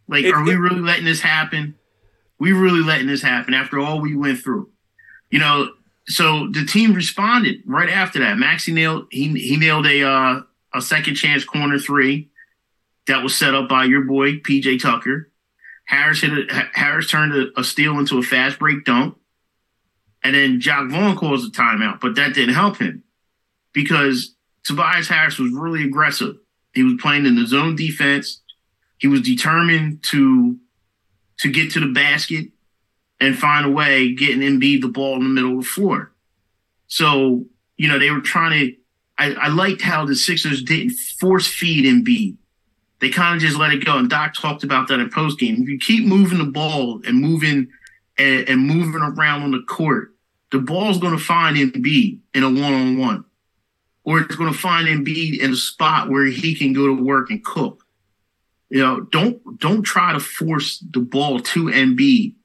Like, 0.07 0.23
it, 0.23 0.33
are 0.33 0.43
we 0.43 0.55
really 0.55 0.79
letting 0.79 1.05
this 1.05 1.21
happen? 1.21 1.75
We 2.41 2.53
really 2.53 2.81
letting 2.81 3.05
this 3.05 3.21
happen 3.21 3.53
after 3.53 3.79
all 3.79 4.01
we 4.01 4.15
went 4.15 4.39
through. 4.39 4.67
You 5.29 5.37
know, 5.37 5.69
so 6.07 6.47
the 6.49 6.65
team 6.65 6.95
responded 6.95 7.61
right 7.67 7.87
after 7.87 8.17
that. 8.17 8.39
Maxey 8.39 8.73
nailed 8.73 9.05
he 9.11 9.27
he 9.39 9.57
nailed 9.57 9.85
a 9.85 10.01
uh, 10.01 10.41
a 10.73 10.81
second 10.81 11.13
chance 11.13 11.43
corner 11.43 11.77
three 11.77 12.31
that 13.05 13.21
was 13.21 13.35
set 13.35 13.53
up 13.53 13.69
by 13.69 13.83
your 13.83 14.01
boy 14.05 14.39
PJ 14.39 14.81
Tucker. 14.81 15.29
Harris 15.85 16.21
hit 16.21 16.31
a, 16.31 16.69
Harris 16.73 17.11
turned 17.11 17.31
a, 17.31 17.59
a 17.59 17.63
steal 17.63 17.99
into 17.99 18.17
a 18.17 18.23
fast 18.23 18.57
break 18.57 18.85
dunk. 18.85 19.15
And 20.23 20.33
then 20.33 20.59
Jacque 20.59 20.89
Vaughn 20.89 21.15
calls 21.15 21.45
a 21.45 21.51
timeout, 21.51 21.99
but 21.99 22.15
that 22.15 22.33
didn't 22.33 22.55
help 22.55 22.77
him 22.77 23.03
because 23.71 24.33
Tobias 24.63 25.07
Harris 25.07 25.37
was 25.37 25.51
really 25.51 25.83
aggressive. 25.83 26.37
He 26.73 26.81
was 26.81 26.95
playing 26.99 27.27
in 27.27 27.35
the 27.35 27.45
zone 27.45 27.75
defense. 27.75 28.41
He 28.97 29.07
was 29.07 29.21
determined 29.21 30.03
to 30.05 30.57
to 31.41 31.51
get 31.51 31.71
to 31.71 31.79
the 31.79 31.91
basket 31.93 32.47
and 33.19 33.37
find 33.37 33.65
a 33.65 33.69
way 33.69 34.13
getting 34.13 34.41
Embiid 34.41 34.81
the 34.81 34.87
ball 34.87 35.15
in 35.15 35.23
the 35.23 35.29
middle 35.29 35.59
of 35.59 35.63
the 35.63 35.69
floor. 35.69 36.11
So, 36.87 37.45
you 37.77 37.87
know, 37.87 37.99
they 37.99 38.11
were 38.11 38.21
trying 38.21 38.59
to 38.59 38.75
I, 39.21 39.33
I 39.33 39.47
liked 39.49 39.83
how 39.83 40.05
the 40.05 40.15
Sixers 40.15 40.63
didn't 40.63 40.93
force 41.19 41.45
feed 41.45 41.85
Embiid. 41.85 42.37
They 42.99 43.09
kind 43.09 43.35
of 43.35 43.41
just 43.41 43.57
let 43.57 43.71
it 43.71 43.85
go. 43.85 43.97
And 43.97 44.09
Doc 44.09 44.33
talked 44.33 44.63
about 44.63 44.87
that 44.87 44.99
in 44.99 45.11
post 45.11 45.37
game. 45.39 45.61
If 45.61 45.69
you 45.69 45.77
keep 45.77 46.07
moving 46.07 46.39
the 46.39 46.45
ball 46.45 47.01
and 47.05 47.21
moving 47.21 47.67
and, 48.17 48.49
and 48.49 48.65
moving 48.65 49.01
around 49.01 49.43
on 49.43 49.51
the 49.51 49.61
court, 49.67 50.15
the 50.51 50.57
ball's 50.57 50.97
going 50.97 51.15
to 51.15 51.23
find 51.23 51.55
Embiid 51.55 52.19
in 52.33 52.43
a 52.43 52.49
one 52.49 52.73
on 52.73 52.97
one, 52.97 53.25
or 54.03 54.19
it's 54.19 54.35
going 54.35 54.51
to 54.51 54.57
find 54.57 54.87
Embiid 54.87 55.39
in 55.39 55.51
a 55.51 55.55
spot 55.55 56.09
where 56.09 56.25
he 56.25 56.55
can 56.55 56.73
go 56.73 56.87
to 56.87 57.03
work 57.03 57.29
and 57.29 57.43
cook. 57.45 57.80
You 58.71 58.79
know, 58.79 59.01
don't 59.01 59.59
don't 59.59 59.83
try 59.83 60.13
to 60.13 60.19
force 60.21 60.79
the 60.79 61.01
ball 61.01 61.41
to 61.41 61.65
Embiid 61.65 62.35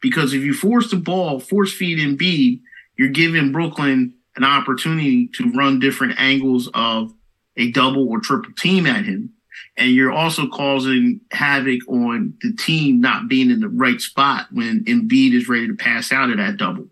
because 0.00 0.34
if 0.34 0.42
you 0.42 0.52
force 0.52 0.90
the 0.90 0.96
ball, 0.96 1.38
force 1.38 1.72
feed 1.72 2.00
Embiid, 2.00 2.60
you're 2.96 3.10
giving 3.10 3.52
Brooklyn 3.52 4.12
an 4.34 4.42
opportunity 4.42 5.28
to 5.34 5.52
run 5.52 5.78
different 5.78 6.18
angles 6.18 6.68
of 6.74 7.14
a 7.56 7.70
double 7.70 8.08
or 8.08 8.18
triple 8.18 8.52
team 8.58 8.86
at 8.86 9.04
him. 9.04 9.30
And 9.76 9.92
you're 9.92 10.12
also 10.12 10.48
causing 10.48 11.20
havoc 11.30 11.88
on 11.88 12.34
the 12.42 12.52
team 12.54 13.00
not 13.00 13.28
being 13.28 13.48
in 13.48 13.60
the 13.60 13.68
right 13.68 14.00
spot 14.00 14.48
when 14.50 14.84
Embiid 14.84 15.32
is 15.32 15.48
ready 15.48 15.68
to 15.68 15.76
pass 15.76 16.10
out 16.10 16.30
of 16.30 16.38
that 16.38 16.56
double. 16.56 16.88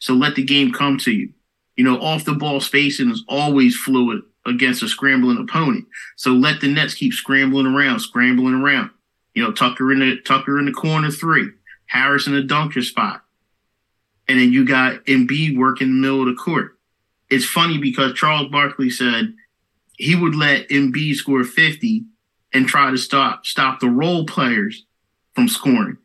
So 0.00 0.14
let 0.14 0.34
the 0.34 0.42
game 0.42 0.72
come 0.72 0.98
to 0.98 1.12
you. 1.12 1.30
You 1.76 1.84
know, 1.84 2.00
off 2.00 2.24
the 2.24 2.34
ball 2.34 2.58
spacing 2.58 3.10
is 3.10 3.22
always 3.28 3.76
fluid 3.76 4.22
against 4.46 4.82
a 4.82 4.88
scrambling 4.88 5.38
opponent. 5.38 5.86
So 6.16 6.32
let 6.32 6.60
the 6.60 6.68
Nets 6.68 6.94
keep 6.94 7.12
scrambling 7.12 7.66
around, 7.66 8.00
scrambling 8.00 8.54
around. 8.54 8.90
You 9.34 9.42
know, 9.42 9.52
Tucker 9.52 9.92
in 9.92 10.00
the 10.00 10.20
Tucker 10.20 10.58
in 10.58 10.66
the 10.66 10.72
corner 10.72 11.10
three, 11.10 11.50
Harris 11.86 12.26
in 12.26 12.34
the 12.34 12.42
dunker 12.42 12.82
spot. 12.82 13.22
And 14.28 14.38
then 14.38 14.52
you 14.52 14.64
got 14.64 15.04
Embiid 15.04 15.56
working 15.56 15.88
the 15.88 15.94
middle 15.94 16.20
of 16.20 16.26
the 16.28 16.34
court. 16.34 16.78
It's 17.30 17.44
funny 17.44 17.78
because 17.78 18.14
Charles 18.14 18.50
Barkley 18.50 18.90
said 18.90 19.34
he 19.96 20.14
would 20.14 20.34
let 20.34 20.68
Embiid 20.68 21.14
score 21.14 21.44
50 21.44 22.04
and 22.52 22.66
try 22.66 22.90
to 22.90 22.96
stop 22.96 23.44
stop 23.44 23.80
the 23.80 23.88
role 23.88 24.24
players 24.24 24.84
from 25.34 25.48
scoring. 25.48 25.98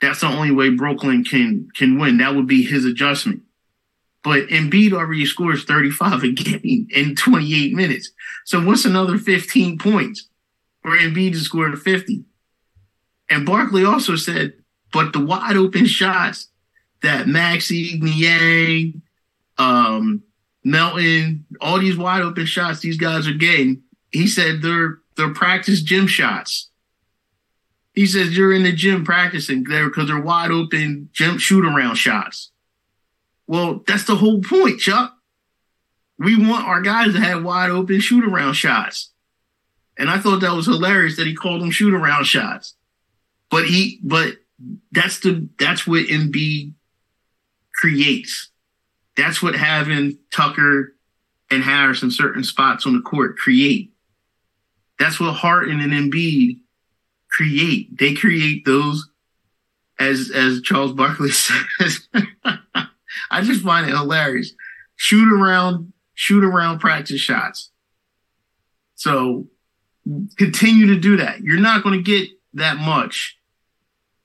That's 0.00 0.20
the 0.20 0.28
only 0.28 0.50
way 0.50 0.70
Brooklyn 0.70 1.24
can 1.24 1.68
can 1.74 1.98
win. 1.98 2.18
That 2.18 2.34
would 2.34 2.46
be 2.46 2.62
his 2.62 2.84
adjustment. 2.84 3.42
But 4.24 4.48
Embiid 4.48 4.92
already 4.92 5.26
scores 5.26 5.64
35 5.64 6.24
a 6.24 6.32
game 6.32 6.88
in 6.90 7.14
28 7.14 7.74
minutes. 7.74 8.10
So 8.46 8.64
what's 8.64 8.86
another 8.86 9.18
15 9.18 9.78
points 9.78 10.28
for 10.82 10.96
Embiid 10.96 11.32
to 11.32 11.40
score 11.40 11.74
50? 11.76 12.24
And 13.30 13.46
Barkley 13.46 13.84
also 13.84 14.16
said, 14.16 14.54
but 14.92 15.12
the 15.12 15.24
wide 15.24 15.56
open 15.56 15.86
shots 15.86 16.48
that 17.02 17.28
Maxey, 17.28 17.98
Niang, 18.00 19.02
um, 19.58 20.22
Melton, 20.64 21.44
all 21.60 21.78
these 21.78 21.96
wide 21.96 22.22
open 22.22 22.46
shots 22.46 22.80
these 22.80 22.96
guys 22.96 23.28
are 23.28 23.34
getting, 23.34 23.82
he 24.10 24.26
said 24.26 24.62
they're 24.62 24.98
they're 25.16 25.34
practice 25.34 25.82
gym 25.82 26.06
shots. 26.06 26.70
He 27.92 28.06
says 28.06 28.36
you're 28.36 28.52
in 28.52 28.64
the 28.64 28.72
gym 28.72 29.04
practicing 29.04 29.64
there 29.64 29.88
because 29.88 30.08
they're 30.08 30.20
wide 30.20 30.50
open 30.50 31.10
gym 31.12 31.38
shoot 31.38 31.64
around 31.64 31.96
shots. 31.96 32.50
Well, 33.46 33.82
that's 33.86 34.04
the 34.04 34.16
whole 34.16 34.40
point, 34.40 34.80
Chuck. 34.80 35.14
We 36.18 36.36
want 36.36 36.66
our 36.66 36.80
guys 36.80 37.12
to 37.12 37.20
have 37.20 37.44
wide 37.44 37.70
open 37.70 38.00
shoot 38.00 38.24
around 38.24 38.54
shots. 38.54 39.10
And 39.98 40.10
I 40.10 40.18
thought 40.18 40.40
that 40.40 40.54
was 40.54 40.66
hilarious 40.66 41.16
that 41.16 41.26
he 41.26 41.34
called 41.34 41.60
them 41.60 41.70
shoot 41.70 41.94
around 41.94 42.24
shots. 42.24 42.74
But 43.50 43.66
he 43.66 44.00
but 44.02 44.36
that's 44.92 45.20
the 45.20 45.48
that's 45.58 45.86
what 45.86 46.06
Embiid 46.06 46.72
creates. 47.74 48.50
That's 49.16 49.42
what 49.42 49.54
having 49.54 50.18
Tucker 50.32 50.94
and 51.50 51.62
Harris 51.62 52.02
in 52.02 52.10
certain 52.10 52.42
spots 52.42 52.86
on 52.86 52.94
the 52.94 53.00
court 53.00 53.36
create. 53.36 53.92
That's 54.98 55.20
what 55.20 55.34
Harden 55.34 55.80
and 55.80 55.92
Embiid 55.92 56.60
create. 57.30 57.96
They 57.98 58.14
create 58.14 58.64
those, 58.64 59.08
as 59.98 60.30
as 60.34 60.60
Charles 60.62 60.92
Barkley 60.92 61.30
says. 61.78 62.08
I 63.30 63.42
just 63.42 63.62
find 63.62 63.88
it 63.88 63.96
hilarious. 63.96 64.52
Shoot 64.96 65.32
around, 65.32 65.92
shoot 66.14 66.44
around 66.44 66.78
practice 66.78 67.20
shots. 67.20 67.70
So 68.94 69.48
continue 70.36 70.86
to 70.86 70.98
do 70.98 71.16
that. 71.16 71.40
You're 71.40 71.60
not 71.60 71.82
going 71.82 71.96
to 71.96 72.02
get 72.02 72.28
that 72.54 72.76
much 72.76 73.38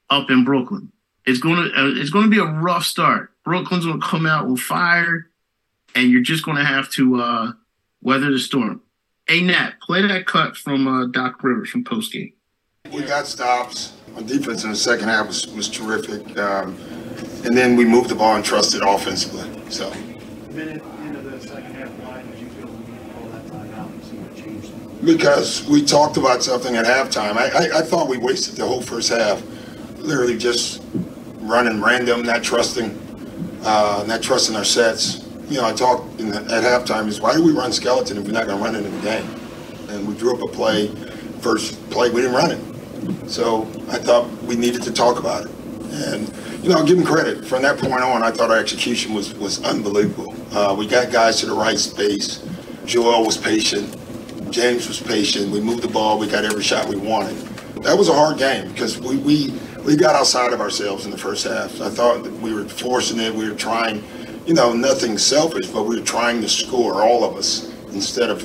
up 0.10 0.30
in 0.30 0.44
Brooklyn. 0.44 0.92
It's 1.26 1.40
going 1.40 1.58
to 1.58 1.80
uh, 1.80 1.94
it's 1.96 2.10
going 2.10 2.26
to 2.26 2.32
be 2.32 2.40
a 2.40 2.46
rough 2.46 2.86
start. 2.86 3.32
Brooklyn's 3.44 3.86
going 3.86 4.00
to 4.00 4.08
come 4.08 4.26
out 4.26 4.48
with 4.48 4.60
fire, 4.60 5.30
and 5.96 6.10
you're 6.10 6.22
just 6.22 6.46
going 6.46 6.58
to 6.58 6.66
have 6.66 6.90
to 6.92 7.22
uh, 7.22 7.52
weather 8.02 8.32
the 8.32 8.40
storm. 8.40 8.82
Hey 9.28 9.42
Nat, 9.42 9.74
play 9.82 10.06
that 10.08 10.26
cut 10.26 10.58
from 10.58 10.88
uh, 10.88 11.06
Doc 11.06 11.44
Rivers 11.44 11.70
from 11.70 11.84
postgame. 11.84 12.34
We 12.92 13.04
got 13.04 13.28
stops. 13.28 13.94
Our 14.16 14.24
defense 14.24 14.64
in 14.64 14.72
the 14.72 14.76
second 14.76 15.10
half 15.10 15.28
was, 15.28 15.48
was 15.50 15.70
terrific. 15.70 16.38
Um, 16.38 16.76
and 17.46 17.56
then 17.56 17.76
we 17.76 17.86
moved 17.86 18.10
the 18.10 18.16
ball 18.16 18.36
and 18.36 18.44
trusted 18.44 18.82
offensively. 18.82 19.48
So. 19.70 19.92
Minute 20.50 20.84
into 21.04 21.22
the 21.22 21.40
second 21.40 21.76
half, 21.76 21.90
why 21.90 22.24
did 22.24 22.40
you 22.40 22.48
feel 22.50 22.68
the 22.68 23.14
call 23.14 23.28
that 23.30 23.46
timeout 23.46 23.92
and 23.92 24.04
see 24.04 24.16
what 24.18 24.36
changed? 24.36 25.06
Because 25.06 25.68
we 25.68 25.86
talked 25.86 26.18
about 26.18 26.42
something 26.42 26.76
at 26.76 26.86
halftime. 26.86 27.38
I, 27.38 27.50
I, 27.50 27.80
I 27.80 27.82
thought 27.84 28.08
we 28.08 28.18
wasted 28.18 28.56
the 28.56 28.66
whole 28.66 28.82
first 28.82 29.10
half, 29.10 29.44
literally 29.98 30.38
just 30.38 30.82
running 31.42 31.82
random, 31.82 32.24
not 32.24 32.44
trusting, 32.44 32.90
uh, 33.64 34.04
not 34.08 34.24
trusting 34.24 34.56
our 34.56 34.66
sets. 34.66 35.28
You 35.48 35.58
know, 35.58 35.66
I 35.66 35.74
talked 35.74 36.18
the, 36.18 36.26
at 36.26 36.64
halftime 36.64 37.08
is 37.08 37.22
why 37.22 37.36
do 37.36 37.44
we 37.44 37.52
run 37.52 37.72
skeleton 37.72 38.18
if 38.18 38.26
we're 38.26 38.32
not 38.32 38.48
going 38.48 38.58
to 38.58 38.64
run 38.64 38.76
it 38.76 38.86
in 38.86 38.96
the 38.96 39.02
game? 39.02 39.30
And 39.90 40.08
we 40.08 40.16
drew 40.16 40.36
up 40.36 40.42
a 40.42 40.52
play, 40.52 40.88
first 41.40 41.90
play 41.92 42.10
we 42.10 42.22
didn't 42.22 42.36
run 42.36 42.52
it. 42.52 42.69
So 43.28 43.64
I 43.90 43.98
thought 43.98 44.32
we 44.44 44.56
needed 44.56 44.82
to 44.84 44.92
talk 44.92 45.20
about 45.20 45.46
it. 45.46 45.52
And 45.92 46.34
you 46.64 46.70
know, 46.70 46.76
I'll 46.78 46.86
give 46.86 46.98
him 46.98 47.06
credit. 47.06 47.46
From 47.46 47.62
that 47.64 47.80
point 47.80 48.02
on, 48.04 48.22
I 48.22 48.32
thought 48.32 48.52
our 48.52 48.58
execution 48.58 49.14
was 49.14 49.34
was 49.36 49.64
unbelievable. 49.64 50.36
Uh, 50.52 50.76
we 50.78 50.88
got 50.88 51.12
guys 51.12 51.40
to 51.40 51.46
the 51.46 51.54
right 51.54 51.78
space. 51.78 52.46
Joel 52.86 53.26
was 53.26 53.38
patient. 53.38 53.96
James 54.52 54.88
was 54.88 55.00
patient. 55.00 55.52
We 55.52 55.62
moved 55.62 55.84
the 55.84 55.88
ball. 55.88 56.18
We 56.18 56.28
got 56.28 56.44
every 56.44 56.64
shot 56.64 56.88
we 56.88 56.96
wanted. 56.96 57.38
That 57.84 57.98
was 57.98 58.10
a 58.10 58.14
hard 58.14 58.38
game 58.38 58.68
because 58.70 59.00
we 59.00 59.18
we 59.18 59.60
we 59.86 59.96
got 59.96 60.16
outside 60.16 60.54
of 60.54 60.62
ourselves 60.62 61.06
in 61.06 61.12
the 61.12 61.18
first 61.18 61.46
half. 61.46 61.80
I 61.82 61.90
thought 61.90 62.24
we 62.42 62.54
were 62.54 62.66
forcing 62.66 63.20
it. 63.20 63.34
We 63.34 63.50
were 63.50 63.56
trying, 63.56 64.04
you 64.46 64.54
know, 64.54 64.74
nothing 64.74 65.18
selfish, 65.18 65.68
but 65.68 65.84
we 65.84 66.00
were 66.00 66.06
trying 66.06 66.42
to 66.42 66.50
score, 66.50 67.02
all 67.02 67.24
of 67.24 67.38
us, 67.38 67.74
instead 67.94 68.30
of 68.30 68.44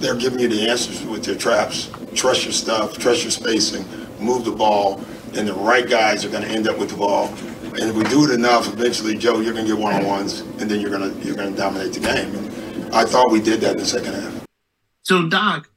they're 0.00 0.16
giving 0.16 0.40
you 0.40 0.48
the 0.48 0.68
answers 0.68 1.02
with 1.04 1.24
their 1.24 1.36
traps. 1.36 1.90
Trust 2.16 2.44
your 2.44 2.52
stuff. 2.52 2.98
Trust 2.98 3.22
your 3.22 3.30
spacing. 3.30 3.84
Move 4.18 4.44
the 4.44 4.52
ball 4.52 5.04
and 5.36 5.46
the 5.46 5.54
right 5.54 5.88
guys 5.88 6.24
are 6.24 6.30
going 6.30 6.42
to 6.42 6.48
end 6.48 6.68
up 6.68 6.78
with 6.78 6.90
the 6.90 6.96
ball. 6.96 7.28
And 7.78 7.90
if 7.90 7.94
we 7.94 8.04
do 8.04 8.24
it 8.24 8.30
enough, 8.30 8.72
eventually, 8.72 9.16
Joe, 9.16 9.40
you're 9.40 9.52
going 9.52 9.66
to 9.66 9.74
get 9.74 9.80
one-on-ones, 9.80 10.40
and 10.40 10.70
then 10.70 10.80
you're 10.80 10.90
going 10.90 11.12
to 11.12 11.26
you're 11.26 11.36
going 11.36 11.50
to 11.50 11.56
dominate 11.56 11.92
the 11.92 12.00
game. 12.00 12.34
And 12.34 12.94
I 12.94 13.04
thought 13.04 13.30
we 13.30 13.40
did 13.40 13.60
that 13.60 13.72
in 13.72 13.78
the 13.78 13.84
second 13.84 14.14
half. 14.14 14.46
So 15.02 15.28
Doc, 15.28 15.68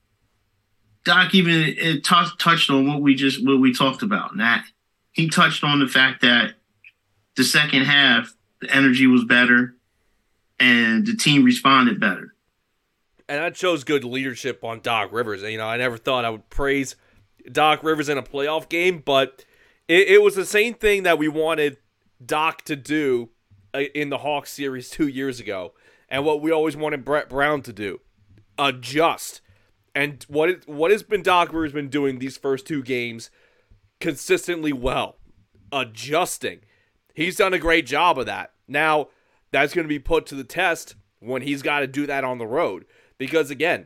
Doc 1.03 1.35
even 1.35 1.75
t- 1.75 2.01
touched 2.01 2.69
on 2.69 2.87
what 2.87 3.01
we 3.01 3.15
just 3.15 3.45
what 3.45 3.59
we 3.59 3.73
talked 3.73 4.01
about. 4.01 4.37
That 4.37 4.63
he 5.11 5.29
touched 5.29 5.63
on 5.63 5.79
the 5.79 5.87
fact 5.87 6.21
that 6.21 6.53
the 7.35 7.43
second 7.43 7.83
half 7.83 8.33
the 8.61 8.73
energy 8.73 9.07
was 9.07 9.25
better, 9.25 9.75
and 10.59 11.05
the 11.05 11.15
team 11.15 11.43
responded 11.43 11.99
better. 11.99 12.33
And 13.29 13.37
that 13.43 13.55
shows 13.55 13.83
good 13.83 14.03
leadership 14.03 14.63
on 14.63 14.79
Doc 14.79 15.13
Rivers. 15.13 15.43
You 15.43 15.59
know, 15.59 15.67
I 15.67 15.77
never 15.77 15.97
thought 15.97 16.25
I 16.25 16.31
would 16.31 16.49
praise 16.49 16.95
Doc 17.51 17.83
Rivers 17.83 18.09
in 18.09 18.17
a 18.17 18.23
playoff 18.23 18.67
game, 18.69 19.03
but 19.05 19.45
it, 19.87 20.07
it 20.07 20.21
was 20.23 20.33
the 20.33 20.47
same 20.47 20.73
thing 20.73 21.03
that 21.03 21.19
we 21.19 21.27
wanted 21.27 21.77
Doc 22.25 22.63
to 22.63 22.75
do 22.75 23.29
uh, 23.75 23.81
in 23.93 24.09
the 24.09 24.17
Hawks 24.17 24.51
series 24.51 24.89
two 24.89 25.07
years 25.07 25.39
ago, 25.39 25.73
and 26.09 26.25
what 26.25 26.41
we 26.41 26.51
always 26.51 26.75
wanted 26.75 27.05
Brett 27.05 27.29
Brown 27.29 27.61
to 27.61 27.71
do, 27.71 27.99
adjust. 28.57 29.41
And 29.93 30.25
what 30.27 30.49
it, 30.49 30.67
what 30.67 30.89
has 30.89 31.03
been 31.03 31.21
Doc 31.21 31.49
Rivers 31.49 31.71
been 31.71 31.89
doing 31.89 32.17
these 32.17 32.35
first 32.35 32.65
two 32.65 32.81
games 32.81 33.29
consistently 33.99 34.73
well, 34.73 35.17
adjusting. 35.71 36.61
He's 37.13 37.35
done 37.35 37.53
a 37.53 37.59
great 37.59 37.85
job 37.85 38.17
of 38.17 38.25
that. 38.25 38.53
Now 38.67 39.09
that's 39.51 39.75
going 39.75 39.85
to 39.85 39.89
be 39.89 39.99
put 39.99 40.25
to 40.27 40.35
the 40.35 40.43
test 40.43 40.95
when 41.19 41.43
he's 41.43 41.61
got 41.61 41.81
to 41.81 41.87
do 41.87 42.07
that 42.07 42.23
on 42.23 42.39
the 42.39 42.47
road 42.47 42.85
because 43.19 43.51
again, 43.51 43.85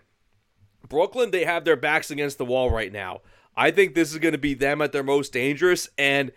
Brooklyn 0.87 1.31
they 1.31 1.43
have 1.43 1.65
their 1.65 1.75
backs 1.75 2.09
against 2.09 2.37
the 2.37 2.45
wall 2.45 2.71
right 2.71 2.93
now. 2.93 3.19
I 3.55 3.71
think 3.71 3.93
this 3.93 4.13
is 4.13 4.19
going 4.19 4.31
to 4.31 4.37
be 4.37 4.53
them 4.53 4.81
at 4.81 4.93
their 4.93 5.03
most 5.03 5.33
dangerous 5.33 5.89
and 5.97 6.31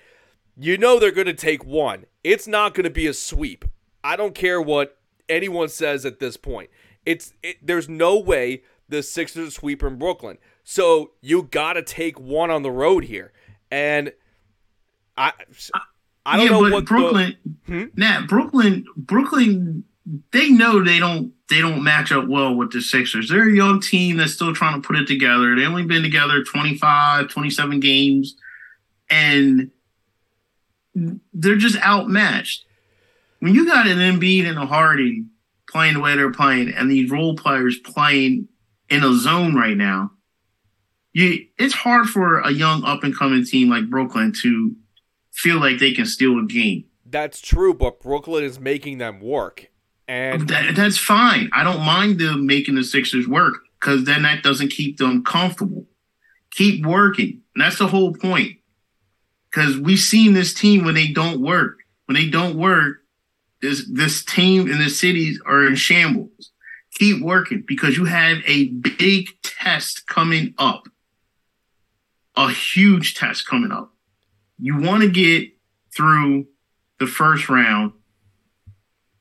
you 0.57 0.77
know 0.77 0.99
they're 0.99 1.13
going 1.13 1.27
to 1.29 1.35
take 1.35 1.65
one. 1.65 2.07
It's 2.25 2.49
not 2.49 2.75
going 2.75 2.85
to 2.85 2.91
be 2.91 3.07
a 3.07 3.15
sweep. 3.15 3.65
I 4.03 4.17
don't 4.17 4.35
care 4.35 4.61
what 4.61 4.99
anyone 5.29 5.69
says 5.69 6.05
at 6.05 6.19
this 6.19 6.37
point. 6.37 6.71
It's 7.05 7.33
it, 7.43 7.65
there's 7.65 7.89
no 7.89 8.19
way 8.19 8.63
the 8.89 9.03
Sixers 9.03 9.55
sweep 9.55 9.83
in 9.83 9.97
Brooklyn. 9.97 10.39
So 10.65 11.13
you 11.21 11.45
got 11.45 11.75
to 11.75 11.83
take 11.83 12.19
one 12.19 12.51
on 12.51 12.63
the 12.63 12.71
road 12.71 13.05
here, 13.05 13.33
and 13.71 14.13
I 15.17 15.33
I 16.25 16.37
don't 16.37 16.47
yeah, 16.47 16.53
know 16.53 16.63
but 16.63 16.73
what 16.73 16.85
Brooklyn. 16.87 17.37
The, 17.45 17.73
hmm? 17.73 17.85
Nah, 17.95 18.27
Brooklyn. 18.27 18.85
Brooklyn. 18.97 19.85
They 20.33 20.51
know 20.51 20.85
they 20.85 20.99
don't. 20.99 21.33
They 21.49 21.61
don't 21.61 21.85
match 21.85 22.11
up 22.11 22.27
well 22.27 22.55
with 22.55 22.73
the 22.73 22.81
Sixers. 22.81 23.29
They're 23.29 23.49
a 23.49 23.55
young 23.55 23.81
team 23.81 24.17
that's 24.17 24.33
still 24.33 24.53
trying 24.53 24.81
to 24.81 24.87
put 24.87 24.97
it 24.97 25.07
together. 25.07 25.55
They 25.55 25.65
only 25.65 25.85
been 25.85 26.03
together 26.03 26.43
25, 26.43 27.29
27 27.29 27.79
games, 27.79 28.35
and 29.09 29.71
they're 31.33 31.57
just 31.57 31.81
outmatched. 31.81 32.65
When 33.39 33.55
you 33.55 33.65
got 33.65 33.87
an 33.87 33.99
Embiid 33.99 34.49
and 34.49 34.59
a 34.59 34.67
Harden 34.67 35.31
playing 35.69 35.95
the 35.95 36.01
way 36.01 36.17
they're 36.17 36.33
playing, 36.33 36.71
and 36.71 36.91
these 36.91 37.11
role 37.11 37.37
players 37.37 37.79
playing 37.79 38.49
in 38.89 39.05
a 39.05 39.15
zone 39.15 39.55
right 39.55 39.77
now, 39.77 40.13
you 41.13 41.47
it's 41.59 41.75
hard 41.75 42.07
for 42.07 42.41
a 42.41 42.51
young 42.51 42.85
up 42.85 43.05
and 43.05 43.17
coming 43.17 43.45
team 43.45 43.71
like 43.71 43.89
Brooklyn 43.89 44.33
to 44.43 44.75
feel 45.33 45.61
like 45.61 45.79
they 45.79 45.93
can 45.93 46.07
steal 46.07 46.39
a 46.39 46.45
game. 46.45 46.85
That's 47.05 47.41
true, 47.41 47.73
but 47.73 48.01
Brooklyn 48.01 48.43
is 48.43 48.59
making 48.59 48.99
them 48.99 49.21
work. 49.21 49.71
And 50.09 50.49
that, 50.49 50.77
that's 50.77 50.99
fine. 50.99 51.51
I 51.53 51.65
don't 51.65 51.85
mind 51.85 52.19
them 52.19 52.47
making 52.47 52.77
the 52.77 52.85
Sixers 52.85 53.27
work 53.27 53.55
because 53.81 54.05
then 54.05 54.23
that 54.23 54.43
doesn't 54.43 54.71
keep 54.71 54.99
them 54.99 55.25
comfortable. 55.25 55.87
Keep 56.53 56.87
working. 56.87 57.43
And 57.55 57.65
that's 57.65 57.79
the 57.79 57.89
whole 57.89 58.15
point. 58.15 58.59
Because 59.51 59.79
we've 59.79 59.99
seen 59.99 60.33
this 60.33 60.55
team 60.55 60.85
when 60.85 60.95
they 60.95 61.09
don't 61.09 61.41
work. 61.41 61.79
When 62.07 62.15
they 62.15 62.29
don't 62.29 62.57
work, 62.57 62.99
this 63.63 63.89
this 63.91 64.25
team 64.25 64.71
and 64.71 64.81
the 64.81 64.91
cities 64.91 65.41
are 65.45 65.67
in 65.67 65.75
shambles. 65.75 66.53
Keep 66.95 67.23
working 67.23 67.65
because 67.67 67.97
you 67.97 68.05
have 68.05 68.39
a 68.47 68.69
big 68.69 69.29
test 69.43 70.07
coming 70.07 70.55
up. 70.59 70.89
A 72.37 72.51
huge 72.51 73.15
test 73.15 73.47
coming 73.47 73.73
up. 73.73 73.93
You 74.59 74.79
want 74.79 75.03
to 75.03 75.09
get 75.09 75.51
through 75.95 76.47
the 77.01 77.07
first 77.07 77.49
round 77.49 77.93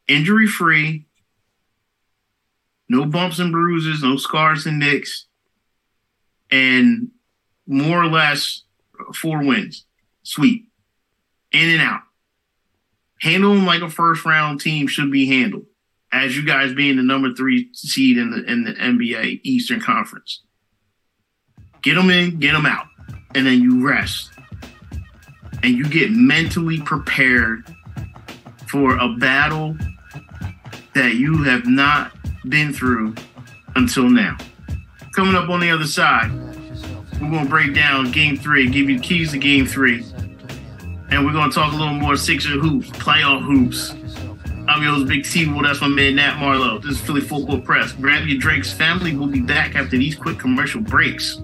injury 0.07 0.47
free, 0.47 1.05
no 2.87 3.05
bumps 3.05 3.39
and 3.39 3.51
bruises, 3.51 4.03
no 4.03 4.17
scars 4.17 4.65
and 4.65 4.79
nicks, 4.79 5.25
and 6.51 7.09
more 7.67 8.01
or 8.01 8.07
less 8.07 8.63
four 9.13 9.43
wins. 9.43 9.85
Sweep. 10.23 10.69
In 11.51 11.69
and 11.69 11.81
out. 11.81 12.01
Handle 13.21 13.53
them 13.53 13.65
like 13.65 13.81
a 13.81 13.89
first 13.89 14.25
round 14.25 14.59
team 14.59 14.87
should 14.87 15.11
be 15.11 15.25
handled. 15.27 15.65
As 16.11 16.35
you 16.35 16.45
guys 16.45 16.73
being 16.73 16.97
the 16.97 17.03
number 17.03 17.33
three 17.33 17.69
seed 17.73 18.17
in 18.17 18.31
the 18.31 18.43
in 18.43 18.63
the 18.63 18.73
NBA 18.73 19.41
Eastern 19.43 19.81
Conference. 19.81 20.41
Get 21.81 21.95
them 21.95 22.09
in, 22.09 22.39
get 22.39 22.53
them 22.53 22.65
out. 22.65 22.87
And 23.33 23.45
then 23.45 23.61
you 23.61 23.85
rest. 23.85 24.31
And 25.63 25.75
you 25.75 25.87
get 25.87 26.11
mentally 26.11 26.79
prepared 26.81 27.63
for 28.67 28.97
a 28.97 29.09
battle 29.15 29.77
that 30.95 31.15
you 31.15 31.43
have 31.43 31.67
not 31.67 32.13
been 32.47 32.73
through 32.73 33.13
until 33.75 34.09
now. 34.09 34.37
Coming 35.13 35.35
up 35.35 35.49
on 35.49 35.59
the 35.59 35.69
other 35.69 35.85
side, 35.85 36.31
we're 37.21 37.29
going 37.29 37.43
to 37.43 37.49
break 37.49 37.75
down 37.75 38.11
game 38.11 38.37
three, 38.37 38.69
give 38.69 38.89
you 38.89 38.99
keys 38.99 39.31
to 39.31 39.37
game 39.37 39.65
three. 39.65 40.05
And 41.11 41.25
we're 41.25 41.33
going 41.33 41.49
to 41.49 41.55
talk 41.55 41.73
a 41.73 41.75
little 41.75 41.93
more 41.93 42.15
Sixer 42.15 42.51
hoops, 42.51 42.89
playoff 42.91 43.43
hoops. 43.43 43.93
I'm 44.67 44.81
your 44.81 44.93
host, 44.93 45.07
Big 45.07 45.25
T. 45.25 45.47
Well, 45.47 45.61
that's 45.61 45.81
my 45.81 45.87
man, 45.87 46.15
Nat 46.15 46.39
Marlowe. 46.39 46.79
This 46.79 46.93
is 46.93 47.01
Philly 47.01 47.21
Full 47.21 47.45
Court 47.45 47.63
Press. 47.63 47.91
Grab 47.91 48.25
your 48.25 48.39
Drake's 48.39 48.73
family. 48.73 49.15
We'll 49.15 49.27
be 49.27 49.41
back 49.41 49.75
after 49.75 49.97
these 49.97 50.15
quick 50.15 50.39
commercial 50.39 50.81
breaks. 50.81 51.41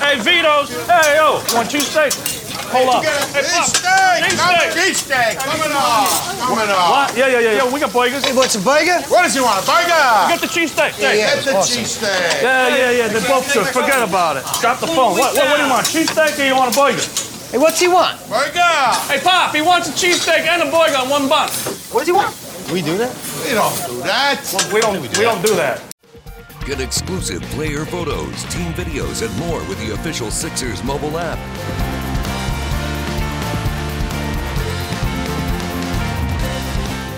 Hey, 0.00 0.18
Vito's. 0.18 0.86
Hey, 0.86 1.16
yo? 1.16 2.43
Hold 2.74 2.90
up. 2.90 3.04
Hey, 3.06 3.46
Pop. 3.46 3.70
Cheesesteak. 3.70 4.74
Cheesesteak. 4.74 5.38
Coming 5.38 5.70
on. 5.70 6.10
Coming 6.42 6.70
on. 6.74 6.90
What? 6.90 7.16
Yeah, 7.16 7.28
yeah, 7.30 7.38
yeah, 7.38 7.62
yeah. 7.62 7.72
We 7.72 7.78
got 7.78 7.92
burgers. 7.94 8.26
Hey, 8.26 8.34
what's 8.34 8.58
a 8.58 8.62
burger? 8.62 8.98
What 9.06 9.22
does 9.22 9.34
he 9.34 9.40
want? 9.40 9.62
A 9.62 9.66
burger? 9.66 10.02
We 10.26 10.34
got 10.34 10.42
the 10.42 10.50
cheesesteak. 10.50 10.98
Hey, 10.98 11.22
Get 11.22 11.44
the 11.44 11.52
cheesesteak. 11.62 12.42
Yeah, 12.42 12.74
yeah, 12.74 12.90
yeah. 12.90 13.08
They're 13.08 13.28
both 13.30 13.46
good. 13.54 13.66
Forget 13.70 14.02
about 14.02 14.38
it. 14.38 14.44
Drop 14.60 14.80
the 14.80 14.88
phone. 14.88 15.14
What, 15.14 15.38
what, 15.38 15.46
what 15.46 15.56
do 15.56 15.62
you 15.62 15.70
want? 15.70 15.86
Cheesesteak 15.86 16.34
or 16.42 16.46
you 16.50 16.56
want 16.56 16.74
a 16.74 16.76
burger? 16.76 16.98
Hey, 17.54 17.58
what's 17.58 17.78
he 17.78 17.86
want? 17.86 18.18
Burger. 18.28 18.74
Hey, 19.06 19.20
Pop, 19.22 19.54
he 19.54 19.62
wants 19.62 19.86
a 19.88 19.92
cheesesteak 19.92 20.42
and 20.42 20.66
a 20.66 20.70
burger 20.70 20.98
on 20.98 21.08
one 21.08 21.28
bun. 21.28 21.46
What 21.94 22.02
does 22.02 22.08
he 22.08 22.12
want? 22.12 22.34
We 22.72 22.82
do 22.82 22.98
that? 22.98 23.14
We 23.46 23.54
don't 23.54 23.76
do 23.86 24.02
that. 24.02 24.42
We 24.74 24.80
don't, 24.80 25.00
we 25.00 25.22
don't 25.22 25.46
do 25.46 25.54
that. 25.54 25.80
Get 26.66 26.80
exclusive 26.80 27.42
player 27.54 27.84
photos, 27.84 28.42
team 28.50 28.72
videos, 28.72 29.22
and 29.22 29.30
more 29.38 29.60
with 29.68 29.78
the 29.86 29.94
official 29.94 30.32
Sixers 30.32 30.82
mobile 30.82 31.18
app. 31.18 31.38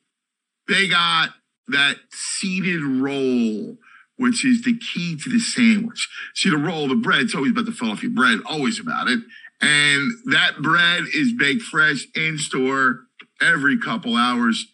They 0.68 0.88
got 0.88 1.30
that 1.68 1.96
seeded 2.10 2.82
roll, 2.82 3.76
which 4.16 4.44
is 4.44 4.62
the 4.62 4.78
key 4.78 5.16
to 5.16 5.30
the 5.30 5.38
sandwich. 5.38 6.08
See, 6.34 6.50
the 6.50 6.56
roll, 6.56 6.88
the 6.88 6.94
bread, 6.94 7.22
it's 7.22 7.34
always 7.34 7.52
about 7.52 7.66
the 7.66 7.72
Philadelphia 7.72 8.10
bread, 8.10 8.40
always 8.46 8.80
about 8.80 9.08
it. 9.08 9.20
And 9.60 10.12
that 10.26 10.58
bread 10.62 11.04
is 11.14 11.32
baked 11.32 11.62
fresh 11.62 12.06
in 12.14 12.38
store 12.38 13.00
every 13.40 13.78
couple 13.78 14.16
hours. 14.16 14.66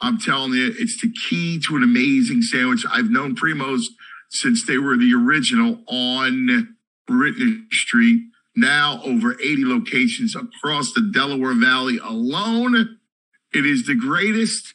I'm 0.00 0.18
telling 0.18 0.54
you, 0.54 0.72
it's 0.78 1.00
the 1.00 1.12
key 1.12 1.60
to 1.66 1.76
an 1.76 1.82
amazing 1.82 2.42
sandwich. 2.42 2.86
I've 2.90 3.10
known 3.10 3.36
Primos 3.36 3.84
since 4.30 4.66
they 4.66 4.78
were 4.78 4.96
the 4.96 5.12
original 5.14 5.82
on 5.86 6.74
Brittany 7.06 7.64
Street. 7.70 8.22
Now 8.56 9.00
over 9.04 9.34
80 9.34 9.64
locations 9.66 10.34
across 10.34 10.92
the 10.92 11.10
Delaware 11.12 11.54
Valley 11.54 11.98
alone. 12.02 12.98
It 13.52 13.66
is 13.66 13.86
the 13.86 13.94
greatest. 13.94 14.74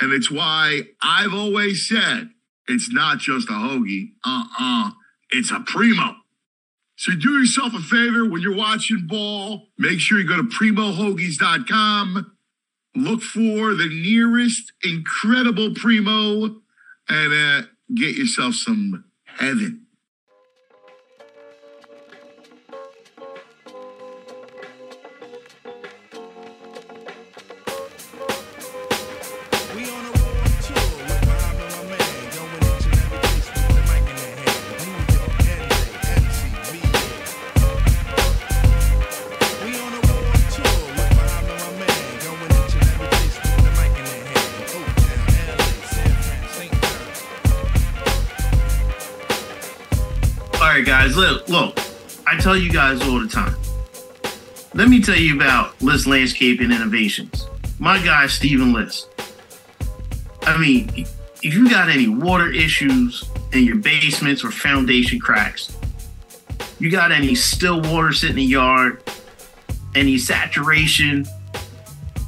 And 0.00 0.12
it's 0.12 0.30
why 0.30 0.82
I've 1.00 1.34
always 1.34 1.88
said 1.88 2.30
it's 2.68 2.90
not 2.90 3.18
just 3.18 3.48
a 3.48 3.52
hoagie. 3.52 4.12
Uh-uh. 4.24 4.90
It's 5.30 5.50
a 5.50 5.60
primo. 5.60 6.16
So 6.96 7.12
do 7.12 7.38
yourself 7.38 7.74
a 7.74 7.80
favor 7.80 8.28
when 8.28 8.42
you're 8.42 8.56
watching 8.56 9.06
ball. 9.06 9.68
Make 9.78 9.98
sure 9.98 10.18
you 10.18 10.28
go 10.28 10.36
to 10.36 10.44
primohoagies.com. 10.44 12.32
Look 12.94 13.22
for 13.22 13.74
the 13.74 13.88
nearest 13.88 14.72
incredible 14.84 15.74
primo 15.74 16.60
and 17.08 17.32
uh, 17.32 17.66
get 17.94 18.16
yourself 18.16 18.54
some 18.54 19.04
heaven. 19.24 19.81
Guys. 51.02 51.16
Look, 51.16 51.48
look. 51.48 51.78
I 52.26 52.38
tell 52.38 52.56
you 52.56 52.70
guys 52.70 53.02
all 53.02 53.18
the 53.18 53.26
time. 53.26 53.56
Let 54.74 54.88
me 54.88 55.02
tell 55.02 55.16
you 55.16 55.34
about 55.34 55.80
List 55.82 56.06
Landscaping 56.06 56.70
Innovations. 56.70 57.48
My 57.80 58.02
guy, 58.02 58.28
Stephen 58.28 58.72
List. 58.72 59.08
I 60.42 60.56
mean, 60.56 61.06
if 61.42 61.54
you 61.54 61.68
got 61.68 61.88
any 61.88 62.08
water 62.08 62.50
issues 62.52 63.28
in 63.52 63.64
your 63.64 63.76
basements 63.76 64.44
or 64.44 64.52
foundation 64.52 65.18
cracks, 65.18 65.76
you 66.78 66.88
got 66.88 67.10
any 67.10 67.34
still 67.34 67.82
water 67.82 68.12
sitting 68.12 68.36
in 68.36 68.36
the 68.36 68.44
yard, 68.44 69.02
any 69.96 70.18
saturation, 70.18 71.26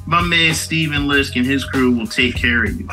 my 0.07 0.21
man 0.21 0.53
Stephen 0.53 1.03
Lisk 1.03 1.37
and 1.37 1.47
his 1.47 1.65
crew 1.65 1.97
will 1.97 2.09
take 2.09 2.35
care 2.35 2.65
of 2.65 2.79
you. 2.79 2.89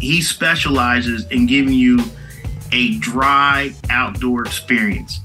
He 0.00 0.22
specializes 0.22 1.26
in 1.26 1.46
giving 1.46 1.74
you 1.74 1.98
a 2.72 2.98
dry 2.98 3.72
outdoor 3.90 4.44
experience. 4.44 5.20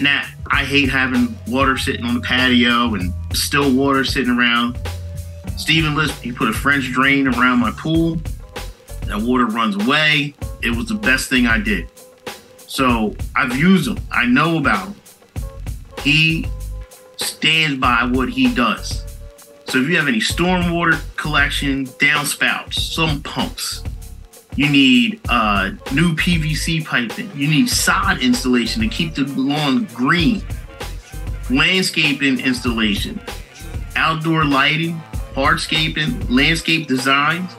Now, 0.00 0.24
I 0.50 0.64
hate 0.64 0.88
having 0.88 1.36
water 1.46 1.76
sitting 1.76 2.04
on 2.04 2.14
the 2.14 2.20
patio 2.20 2.94
and 2.94 3.12
still 3.32 3.72
water 3.72 4.04
sitting 4.04 4.36
around. 4.36 4.78
Steven 5.56 5.94
Lisk, 5.94 6.18
he 6.20 6.32
put 6.32 6.48
a 6.48 6.52
French 6.52 6.90
drain 6.90 7.28
around 7.28 7.58
my 7.58 7.70
pool. 7.72 8.18
That 9.06 9.20
water 9.20 9.46
runs 9.46 9.76
away. 9.76 10.34
It 10.62 10.70
was 10.70 10.86
the 10.86 10.94
best 10.94 11.28
thing 11.28 11.46
I 11.46 11.58
did. 11.58 11.90
So 12.66 13.14
I've 13.36 13.56
used 13.56 13.88
him. 13.88 13.98
I 14.10 14.26
know 14.26 14.58
about 14.58 14.88
him. 14.88 14.94
He 16.02 16.46
stands 17.16 17.78
by 17.78 18.04
what 18.04 18.30
he 18.30 18.54
does. 18.54 19.04
So 19.66 19.78
if 19.78 19.88
you 19.88 19.96
have 19.96 20.08
any 20.08 20.20
stormwater 20.20 21.00
collection, 21.16 21.86
downspouts, 21.86 22.74
some 22.74 23.22
pumps, 23.22 23.84
you 24.60 24.68
need 24.68 25.18
uh, 25.30 25.70
new 25.94 26.14
PVC 26.14 26.84
piping. 26.84 27.30
You 27.34 27.48
need 27.48 27.70
sod 27.70 28.18
installation 28.18 28.82
to 28.82 28.88
keep 28.88 29.14
the 29.14 29.24
lawn 29.24 29.84
green. 29.94 30.42
Landscaping 31.48 32.40
installation, 32.40 33.18
outdoor 33.96 34.44
lighting, 34.44 35.00
hardscaping, 35.32 36.26
landscape 36.28 36.88
designs, 36.88 37.50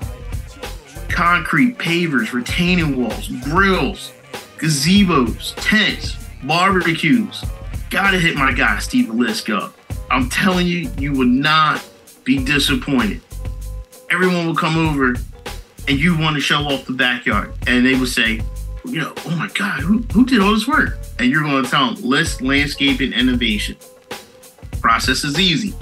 concrete 1.09 1.79
pavers, 1.79 2.33
retaining 2.33 3.01
walls, 3.01 3.29
grills, 3.45 4.13
gazebos, 4.59 5.55
tents, 5.55 6.15
barbecues. 6.43 7.43
Gotta 7.89 8.19
hit 8.19 8.35
my 8.35 8.51
guy 8.51 8.77
Steve 8.77 9.09
up. 9.49 9.73
I'm 10.11 10.29
telling 10.29 10.67
you, 10.67 10.91
you 10.99 11.13
will 11.13 11.25
not 11.25 11.83
be 12.25 12.45
disappointed. 12.45 13.21
Everyone 14.11 14.45
will 14.45 14.55
come 14.55 14.77
over 14.77 15.15
and 15.91 15.99
you 15.99 16.17
want 16.17 16.37
to 16.37 16.41
show 16.41 16.59
off 16.59 16.85
the 16.85 16.93
backyard. 16.93 17.53
And 17.67 17.85
they 17.85 17.95
will 17.95 18.05
say, 18.05 18.39
you 18.85 18.99
know, 19.01 19.13
oh 19.25 19.35
my 19.35 19.49
God, 19.49 19.81
who, 19.81 19.97
who 20.13 20.25
did 20.25 20.39
all 20.39 20.53
this 20.53 20.65
work? 20.65 20.97
And 21.19 21.29
you're 21.29 21.43
going 21.43 21.61
to 21.61 21.69
tell 21.69 21.93
them, 21.93 22.01
list 22.01 22.41
landscaping 22.41 23.11
innovation. 23.11 23.75
Process 24.79 25.25
is 25.25 25.37
easy. 25.37 25.73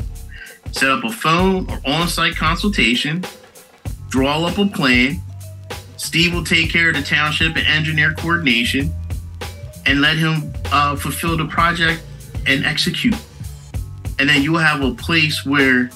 Set 0.72 0.90
up 0.90 1.04
a 1.04 1.12
phone 1.12 1.70
or 1.70 1.80
on-site 1.86 2.36
consultation, 2.36 3.24
draw 4.10 4.46
up 4.46 4.58
a 4.58 4.66
plan. 4.66 5.22
Steve 5.98 6.34
will 6.34 6.44
take 6.44 6.72
care 6.72 6.90
of 6.90 6.96
the 6.96 7.04
township 7.04 7.56
and 7.56 7.68
engineer 7.68 8.16
coordination 8.16 8.92
and 9.86 10.02
let 10.02 10.18
him 10.18 10.52
uh, 10.72 10.96
fulfill 10.96 11.38
the 11.38 11.46
project 11.46 12.02
and 12.48 12.66
execute. 12.66 13.16
And 14.18 14.28
then 14.28 14.42
you'll 14.42 14.58
have 14.58 14.82
a 14.82 14.92
place 14.92 15.46
where 15.46 15.92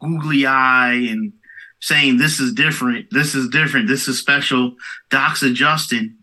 googly 0.00 0.46
eye 0.46 0.92
and 0.92 1.32
saying 1.80 2.16
this 2.16 2.40
is 2.40 2.52
different, 2.52 3.06
this 3.10 3.34
is 3.34 3.48
different, 3.48 3.88
this 3.88 4.08
is 4.08 4.18
special. 4.18 4.74
Doc's 5.10 5.42
adjusting. 5.42 6.16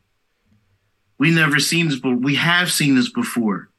We 1.18 1.32
never 1.32 1.60
seen 1.60 1.88
this, 1.88 2.00
but 2.00 2.22
we 2.22 2.36
have 2.36 2.72
seen 2.72 2.96
this 2.96 3.10
before. 3.10 3.70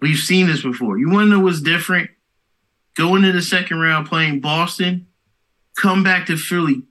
We've 0.00 0.18
seen 0.18 0.46
this 0.46 0.62
before. 0.62 0.98
You 0.98 1.10
want 1.10 1.26
to 1.26 1.30
know 1.30 1.40
what's 1.40 1.60
different? 1.60 2.10
Going 2.94 3.24
into 3.24 3.32
the 3.32 3.42
second 3.42 3.80
round 3.80 4.08
playing 4.08 4.40
Boston, 4.40 5.06
come 5.76 6.02
back 6.02 6.26
to 6.26 6.36
Philly 6.36 6.82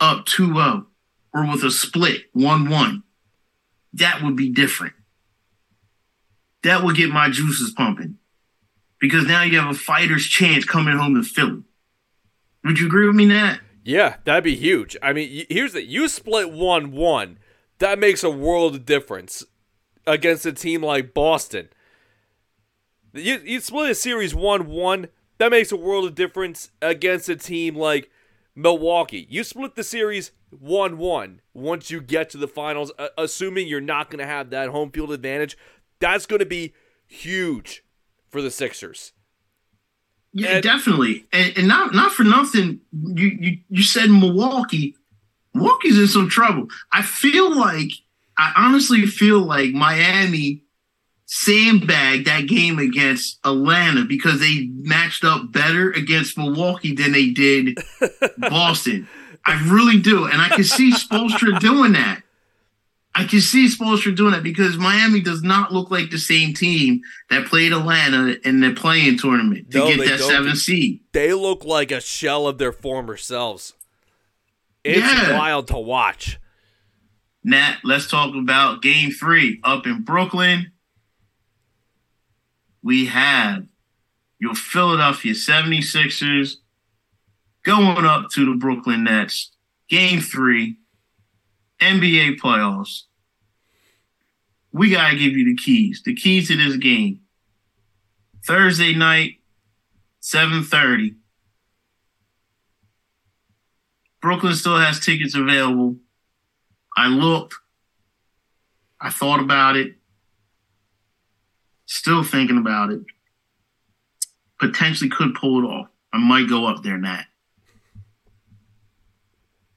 up 0.00 0.26
2-0 0.26 0.86
or 1.32 1.46
with 1.46 1.62
a 1.62 1.70
split 1.70 2.32
1-1. 2.34 3.02
That 3.94 4.22
would 4.22 4.36
be 4.36 4.50
different. 4.50 4.94
That 6.62 6.82
would 6.82 6.96
get 6.96 7.10
my 7.10 7.28
juices 7.28 7.72
pumping 7.72 8.18
because 9.04 9.26
now 9.26 9.42
you 9.42 9.60
have 9.60 9.70
a 9.70 9.78
fighter's 9.78 10.26
chance 10.26 10.64
coming 10.64 10.96
home 10.96 11.14
to 11.14 11.22
Philly. 11.22 11.62
Would 12.64 12.78
you 12.78 12.86
agree 12.86 13.06
with 13.06 13.14
me, 13.14 13.26
Nat? 13.26 13.60
Yeah, 13.84 14.16
that'd 14.24 14.44
be 14.44 14.56
huge. 14.56 14.96
I 15.02 15.12
mean, 15.12 15.44
here's 15.50 15.74
the 15.74 15.84
you 15.84 16.08
split 16.08 16.50
one 16.50 16.90
one, 16.90 17.36
that 17.80 17.98
makes 17.98 18.24
a 18.24 18.30
world 18.30 18.74
of 18.74 18.86
difference 18.86 19.44
against 20.06 20.46
a 20.46 20.54
team 20.54 20.82
like 20.82 21.12
Boston. 21.12 21.68
You 23.12 23.42
you 23.44 23.60
split 23.60 23.90
a 23.90 23.94
series 23.94 24.34
one 24.34 24.68
one, 24.68 25.08
that 25.36 25.50
makes 25.50 25.70
a 25.70 25.76
world 25.76 26.06
of 26.06 26.14
difference 26.14 26.70
against 26.80 27.28
a 27.28 27.36
team 27.36 27.76
like 27.76 28.10
Milwaukee. 28.56 29.26
You 29.28 29.44
split 29.44 29.74
the 29.74 29.84
series 29.84 30.32
one 30.48 30.96
one 30.96 31.42
once 31.52 31.90
you 31.90 32.00
get 32.00 32.30
to 32.30 32.38
the 32.38 32.48
finals, 32.48 32.90
assuming 33.18 33.68
you're 33.68 33.82
not 33.82 34.08
going 34.08 34.20
to 34.20 34.26
have 34.26 34.48
that 34.48 34.70
home 34.70 34.90
field 34.90 35.12
advantage. 35.12 35.58
That's 36.00 36.24
going 36.24 36.40
to 36.40 36.46
be 36.46 36.72
huge 37.06 37.83
for 38.34 38.42
the 38.42 38.50
Sixers. 38.50 39.12
Yeah, 40.32 40.54
and, 40.54 40.62
definitely, 40.64 41.24
and, 41.32 41.56
and, 41.56 41.68
not 41.68 41.94
not 41.94 42.10
for 42.10 42.24
nothing. 42.24 42.80
You 42.92 43.28
you 43.28 43.58
you 43.68 43.82
said 43.84 44.10
Milwaukee. 44.10 44.96
Milwaukee's 45.54 45.96
in 45.96 46.08
some 46.08 46.28
trouble. 46.28 46.66
I 46.92 47.02
feel 47.02 47.56
like 47.56 47.92
I 48.36 48.52
honestly 48.56 49.06
feel 49.06 49.38
like 49.38 49.70
Miami 49.70 50.64
sandbagged 51.26 52.26
that 52.26 52.48
game 52.48 52.80
against 52.80 53.38
Atlanta 53.44 54.04
because 54.04 54.40
they 54.40 54.68
matched 54.72 55.22
up 55.22 55.52
better 55.52 55.92
against 55.92 56.36
Milwaukee 56.36 56.92
than 56.92 57.12
they 57.12 57.30
did 57.30 57.78
Boston. 58.38 59.06
I 59.46 59.62
really 59.68 60.00
do, 60.00 60.24
and 60.24 60.42
I 60.42 60.48
can 60.48 60.64
see 60.64 60.92
Spoelstra 60.92 61.60
doing 61.60 61.92
that. 61.92 62.23
I 63.16 63.24
can 63.24 63.40
see 63.40 63.68
Spoelstra 63.68 64.16
doing 64.16 64.32
that 64.32 64.42
because 64.42 64.76
Miami 64.76 65.20
does 65.20 65.42
not 65.42 65.72
look 65.72 65.90
like 65.90 66.10
the 66.10 66.18
same 66.18 66.52
team 66.52 67.00
that 67.30 67.46
played 67.46 67.72
Atlanta 67.72 68.36
in 68.46 68.60
the 68.60 68.72
play-in 68.72 69.16
tournament 69.16 69.70
to 69.70 69.78
no, 69.78 69.86
get 69.86 70.08
that 70.08 70.18
seven 70.18 70.56
seed. 70.56 71.00
They 71.12 71.32
look 71.32 71.64
like 71.64 71.92
a 71.92 72.00
shell 72.00 72.48
of 72.48 72.58
their 72.58 72.72
former 72.72 73.16
selves. 73.16 73.72
It's 74.82 74.98
yeah. 74.98 75.38
wild 75.38 75.68
to 75.68 75.78
watch. 75.78 76.40
Nat, 77.44 77.78
let's 77.84 78.08
talk 78.08 78.34
about 78.34 78.82
game 78.82 79.10
three 79.10 79.60
up 79.62 79.86
in 79.86 80.02
Brooklyn. 80.02 80.72
We 82.82 83.06
have 83.06 83.66
your 84.38 84.54
Philadelphia 84.54 85.32
76ers 85.32 86.56
going 87.62 88.04
up 88.04 88.30
to 88.30 88.44
the 88.44 88.58
Brooklyn 88.58 89.04
Nets. 89.04 89.52
Game 89.88 90.20
three, 90.20 90.78
NBA 91.80 92.38
playoffs. 92.38 93.02
We 94.72 94.90
got 94.90 95.10
to 95.10 95.16
give 95.16 95.32
you 95.36 95.44
the 95.44 95.56
keys. 95.56 96.02
The 96.04 96.14
keys 96.14 96.48
to 96.48 96.56
this 96.56 96.76
game. 96.76 97.20
Thursday 98.44 98.94
night, 98.94 99.40
7.30. 100.20 101.14
Brooklyn 104.20 104.54
still 104.54 104.78
has 104.78 105.00
tickets 105.00 105.34
available. 105.34 105.96
I 106.96 107.08
looked. 107.08 107.54
I 109.00 109.10
thought 109.10 109.40
about 109.40 109.76
it. 109.76 109.96
Still 111.86 112.24
thinking 112.24 112.58
about 112.58 112.90
it. 112.90 113.02
Potentially 114.58 115.10
could 115.10 115.34
pull 115.34 115.62
it 115.62 115.66
off. 115.66 115.88
I 116.12 116.18
might 116.18 116.48
go 116.48 116.66
up 116.66 116.82
there, 116.82 116.96
Nat. 116.96 117.26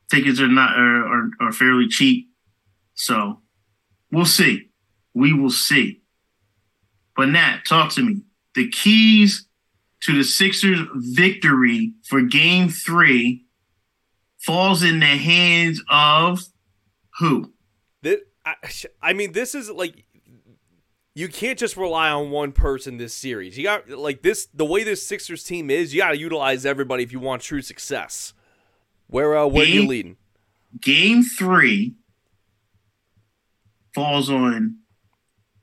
Tickets 0.09 0.39
are 0.39 0.47
not 0.47 0.77
are, 0.77 1.05
are, 1.05 1.29
are 1.41 1.51
fairly 1.51 1.87
cheap. 1.87 2.29
So 2.93 3.41
we'll 4.11 4.25
see. 4.25 4.69
We 5.13 5.33
will 5.33 5.49
see. 5.49 6.01
But 7.15 7.29
Nat, 7.29 7.61
talk 7.67 7.91
to 7.93 8.01
me. 8.01 8.21
The 8.55 8.69
keys 8.69 9.47
to 10.01 10.15
the 10.15 10.23
Sixers 10.23 10.79
victory 10.95 11.93
for 12.05 12.21
game 12.21 12.69
three 12.69 13.45
falls 14.37 14.83
in 14.83 14.99
the 14.99 15.05
hands 15.05 15.83
of 15.89 16.41
who? 17.19 17.53
That 18.03 18.19
I, 18.45 18.55
I 19.01 19.13
mean, 19.13 19.31
this 19.33 19.55
is 19.55 19.69
like 19.69 20.05
you 21.15 21.27
can't 21.27 21.57
just 21.57 21.75
rely 21.75 22.11
on 22.11 22.29
one 22.29 22.51
person 22.51 22.97
this 22.97 23.13
series. 23.13 23.57
You 23.57 23.63
got 23.63 23.89
like 23.89 24.21
this 24.21 24.47
the 24.53 24.65
way 24.65 24.83
this 24.83 25.05
Sixers 25.05 25.43
team 25.43 25.69
is. 25.69 25.93
You 25.93 26.01
got 26.01 26.11
to 26.11 26.17
utilize 26.17 26.65
everybody 26.65 27.03
if 27.03 27.11
you 27.11 27.19
want 27.19 27.41
true 27.41 27.61
success. 27.61 28.33
Where 29.07 29.37
uh, 29.37 29.47
where 29.47 29.65
Game- 29.65 29.81
you 29.81 29.87
leading? 29.87 30.17
Game 30.79 31.23
three 31.23 31.95
falls 33.95 34.29
on 34.29 34.77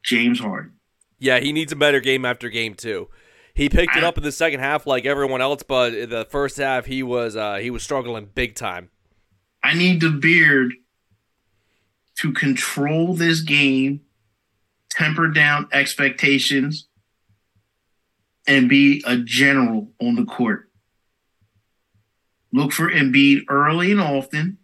James 0.02 0.40
Harden. 0.40 0.72
Yeah, 1.18 1.40
he 1.40 1.52
needs 1.52 1.72
a 1.72 1.76
better 1.76 2.00
game 2.00 2.24
after 2.24 2.48
game 2.48 2.74
two. 2.74 3.08
He 3.54 3.68
picked 3.68 3.96
it 3.96 4.02
up 4.02 4.18
in 4.18 4.24
the 4.24 4.32
second 4.32 4.60
half 4.60 4.84
like 4.86 5.06
everyone 5.06 5.40
else, 5.40 5.62
but 5.62 5.94
in 5.94 6.10
the 6.10 6.24
first 6.24 6.56
half 6.56 6.86
he 6.86 7.02
was 7.02 7.36
uh, 7.36 7.56
he 7.56 7.70
was 7.70 7.82
struggling 7.82 8.28
big 8.34 8.56
time. 8.56 8.90
I 9.62 9.74
need 9.74 10.00
the 10.00 10.10
beard 10.10 10.74
to 12.18 12.32
control 12.32 13.14
this 13.14 13.40
game, 13.40 14.00
temper 14.90 15.28
down 15.28 15.68
expectations, 15.72 16.88
and 18.46 18.68
be 18.68 19.02
a 19.06 19.18
general 19.18 19.90
on 20.00 20.16
the 20.16 20.24
court. 20.24 20.68
Look 22.54 22.70
for 22.70 22.88
Embiid 22.88 23.46
early 23.48 23.90
and 23.90 24.00
often. 24.00 24.58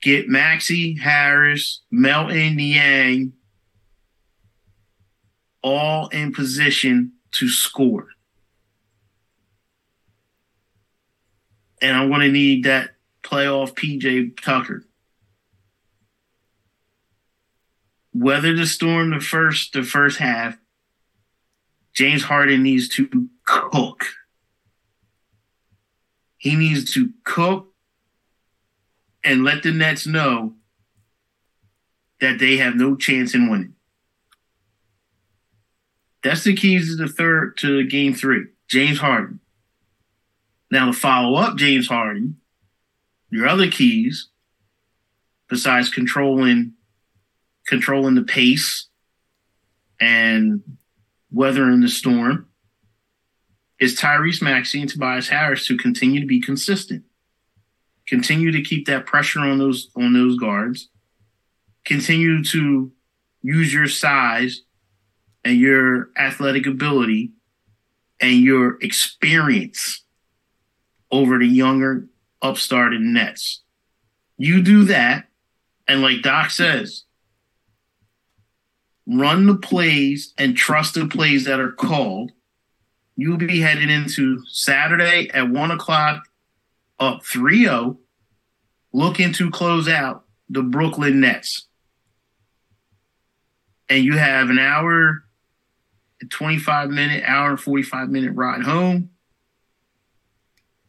Get 0.00 0.28
Maxey, 0.28 0.94
Harris, 0.96 1.82
Melton, 1.90 2.54
Niang 2.54 3.32
all 5.60 6.06
in 6.08 6.32
position 6.32 7.14
to 7.32 7.48
score. 7.48 8.10
And 11.82 11.96
I'm 11.96 12.10
going 12.10 12.20
to 12.20 12.30
need 12.30 12.64
that 12.64 12.90
playoff 13.24 13.74
PJ 13.74 14.40
Tucker. 14.40 14.84
Weather 18.12 18.54
the 18.54 18.66
storm 18.66 19.10
the 19.10 19.18
first 19.18 19.72
the 19.72 19.82
first 19.82 20.18
half. 20.18 20.56
James 21.92 22.22
Harden 22.22 22.62
needs 22.62 22.88
to 22.90 23.28
cook. 23.44 24.04
He 26.44 26.56
needs 26.56 26.92
to 26.92 27.08
cook 27.24 27.72
and 29.24 29.44
let 29.44 29.62
the 29.62 29.72
Nets 29.72 30.06
know 30.06 30.52
that 32.20 32.38
they 32.38 32.58
have 32.58 32.76
no 32.76 32.96
chance 32.96 33.34
in 33.34 33.48
winning. 33.48 33.72
That's 36.22 36.44
the 36.44 36.54
keys 36.54 36.90
to 36.90 37.02
the 37.02 37.10
third 37.10 37.56
to 37.58 37.84
game 37.84 38.12
three. 38.12 38.48
James 38.68 38.98
Harden. 38.98 39.40
Now 40.70 40.84
to 40.84 40.92
follow 40.92 41.38
up 41.38 41.56
James 41.56 41.88
Harden, 41.88 42.36
your 43.30 43.48
other 43.48 43.70
keys, 43.70 44.28
besides 45.48 45.88
controlling 45.88 46.74
controlling 47.66 48.16
the 48.16 48.22
pace 48.22 48.88
and 49.98 50.62
weathering 51.32 51.80
the 51.80 51.88
storm, 51.88 52.50
is 53.80 53.98
Tyrese 53.98 54.42
Maxey 54.42 54.80
and 54.80 54.90
Tobias 54.90 55.28
Harris 55.28 55.66
to 55.66 55.76
continue 55.76 56.20
to 56.20 56.26
be 56.26 56.40
consistent. 56.40 57.04
Continue 58.06 58.52
to 58.52 58.62
keep 58.62 58.86
that 58.86 59.06
pressure 59.06 59.40
on 59.40 59.58
those 59.58 59.90
on 59.96 60.12
those 60.12 60.38
guards. 60.38 60.88
Continue 61.84 62.42
to 62.44 62.92
use 63.42 63.72
your 63.72 63.88
size 63.88 64.62
and 65.44 65.56
your 65.58 66.10
athletic 66.16 66.66
ability 66.66 67.32
and 68.20 68.40
your 68.40 68.78
experience 68.82 70.04
over 71.10 71.38
the 71.38 71.46
younger 71.46 72.08
upstart 72.42 72.92
Nets. 72.92 73.62
You 74.36 74.62
do 74.62 74.84
that, 74.84 75.28
and 75.86 76.02
like 76.02 76.22
Doc 76.22 76.50
says, 76.50 77.04
run 79.06 79.46
the 79.46 79.56
plays 79.56 80.32
and 80.38 80.56
trust 80.56 80.94
the 80.94 81.06
plays 81.06 81.44
that 81.44 81.60
are 81.60 81.72
called. 81.72 82.32
You'll 83.16 83.36
be 83.36 83.60
headed 83.60 83.90
into 83.90 84.44
Saturday 84.48 85.30
at 85.32 85.48
one 85.48 85.70
o'clock, 85.70 86.28
up 86.98 87.24
3 87.24 87.64
0, 87.64 87.98
looking 88.92 89.32
to 89.34 89.50
close 89.50 89.88
out 89.88 90.24
the 90.48 90.62
Brooklyn 90.62 91.20
Nets. 91.20 91.66
And 93.88 94.04
you 94.04 94.16
have 94.16 94.50
an 94.50 94.58
hour 94.58 95.24
25 96.30 96.90
minute, 96.90 97.22
hour 97.26 97.50
and 97.50 97.60
45 97.60 98.08
minute 98.08 98.32
ride 98.32 98.62
home. 98.62 99.10